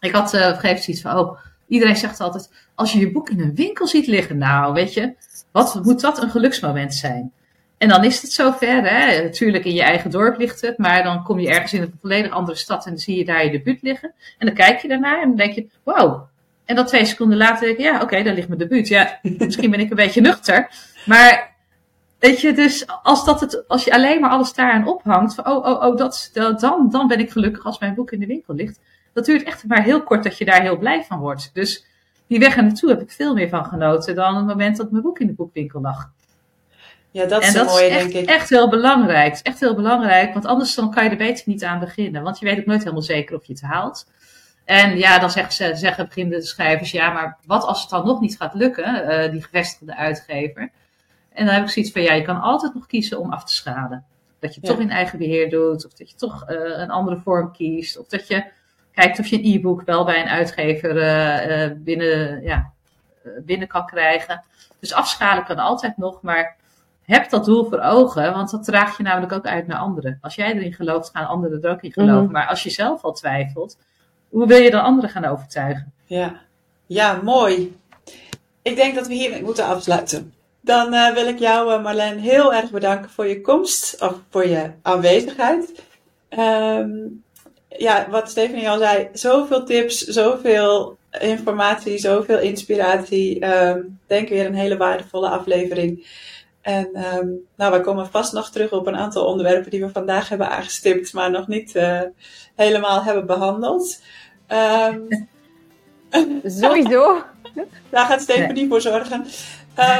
[0.01, 1.39] Ik had uh, op een gegeven moment van, oh,
[1.69, 5.15] iedereen zegt altijd, als je je boek in een winkel ziet liggen, nou, weet je,
[5.53, 7.33] wat moet dat een geluksmoment zijn?
[7.79, 9.23] En dan is het zover, hè.
[9.23, 12.33] Natuurlijk in je eigen dorp ligt het, maar dan kom je ergens in een volledig
[12.33, 14.13] andere stad en dan zie je daar je debuut liggen.
[14.39, 16.23] En dan kijk je daarnaar en dan denk je, wow.
[16.65, 18.89] En dan twee seconden later denk je, ja, oké, okay, daar ligt mijn debuut.
[18.89, 20.71] Ja, misschien ben ik een beetje nuchter,
[21.07, 21.57] maar
[22.19, 25.67] Weet je, dus als, dat het, als je alleen maar alles daaraan ophangt, van oh,
[25.67, 28.81] oh, oh, dat, dan, dan ben ik gelukkig als mijn boek in de winkel ligt
[29.19, 31.51] dat duurt echt maar heel kort dat je daar heel blij van wordt.
[31.53, 31.87] Dus
[32.27, 35.03] die weg er naartoe heb ik veel meer van genoten dan het moment dat mijn
[35.03, 36.11] boek in de boekwinkel lag.
[37.11, 38.29] Ja, dat is en dat is echt, denk ik.
[38.29, 39.33] echt heel belangrijk.
[39.33, 42.23] is echt heel belangrijk, want anders dan kan je er beter niet aan beginnen.
[42.23, 44.11] Want je weet ook nooit helemaal zeker of je het haalt.
[44.65, 48.21] En ja, dan zeggen, ze, zeggen beginnende schrijvers, ja, maar wat als het dan nog
[48.21, 50.71] niet gaat lukken, uh, die gevestigde uitgever?
[51.33, 53.55] En dan heb ik zoiets van, ja, je kan altijd nog kiezen om af te
[53.55, 54.05] schalen.
[54.39, 54.69] Dat je ja.
[54.69, 58.07] toch in eigen beheer doet, of dat je toch uh, een andere vorm kiest, of
[58.07, 58.45] dat je
[58.99, 62.73] kijkt of je een e-book wel bij een uitgever uh, binnen, ja,
[63.41, 64.45] binnen kan krijgen.
[64.81, 66.57] Dus afschalen kan altijd nog, maar
[67.03, 70.19] heb dat doel voor ogen, want dat draag je namelijk ook uit naar anderen.
[70.21, 72.15] Als jij erin gelooft, gaan anderen er ook in geloven.
[72.15, 72.33] Mm-hmm.
[72.33, 73.79] Maar als je zelf al twijfelt,
[74.29, 75.93] hoe wil je dan anderen gaan overtuigen?
[76.05, 76.41] Ja,
[76.87, 77.77] ja mooi.
[78.63, 80.35] Ik denk dat we hier moeten afsluiten.
[80.61, 84.47] Dan uh, wil ik jou, uh, Marleen, heel erg bedanken voor je komst, of voor
[84.47, 85.83] je aanwezigheid.
[86.31, 87.23] Um,
[87.79, 93.45] ja, wat Stephanie al zei, zoveel tips, zoveel informatie, zoveel inspiratie.
[93.45, 96.07] Um, denk weer een hele waardevolle aflevering.
[96.61, 100.29] En um, nou, we komen vast nog terug op een aantal onderwerpen die we vandaag
[100.29, 102.01] hebben aangestipt, maar nog niet uh,
[102.55, 104.01] helemaal hebben behandeld.
[104.49, 105.29] Um,
[106.61, 107.23] Sowieso.
[107.91, 108.69] Daar gaat Stephanie nee.
[108.69, 109.27] voor zorgen.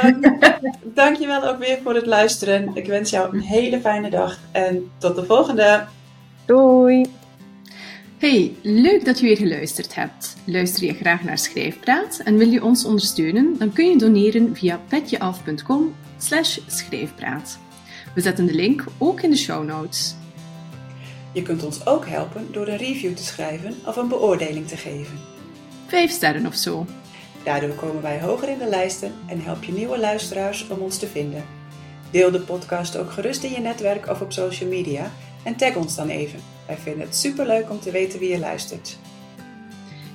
[0.03, 0.39] Um,
[1.01, 2.71] dankjewel ook weer voor het luisteren.
[2.73, 5.85] Ik wens jou een hele fijne dag en tot de volgende.
[6.45, 7.18] Doei.
[8.19, 10.35] Hey, leuk dat je weer geluisterd hebt.
[10.45, 13.55] Luister je graag naar Schrijfpraat en wil je ons ondersteunen?
[13.57, 15.95] Dan kun je doneren via petjeaf.com
[16.67, 17.59] schrijfpraat.
[18.15, 20.15] We zetten de link ook in de show notes.
[21.33, 25.19] Je kunt ons ook helpen door een review te schrijven of een beoordeling te geven.
[25.87, 26.85] Vijf sterren of zo.
[27.43, 31.07] Daardoor komen wij hoger in de lijsten en help je nieuwe luisteraars om ons te
[31.07, 31.45] vinden.
[32.11, 35.11] Deel de podcast ook gerust in je netwerk of op social media
[35.43, 36.58] en tag ons dan even.
[36.69, 38.97] Wij vinden het superleuk om te weten wie je luistert.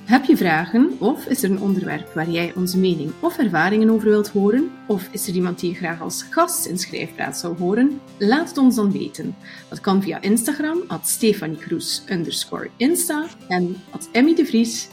[0.05, 4.09] Heb je vragen of is er een onderwerp waar jij onze mening of ervaringen over
[4.09, 4.71] wilt horen?
[4.87, 8.01] Of is er iemand die je graag als gast in Schrijfpraat zou horen?
[8.17, 9.35] Laat het ons dan weten.
[9.69, 12.03] Dat kan via Instagram, at Stefanie Kroes,
[12.77, 14.87] Insta, en at Emmy de Vries,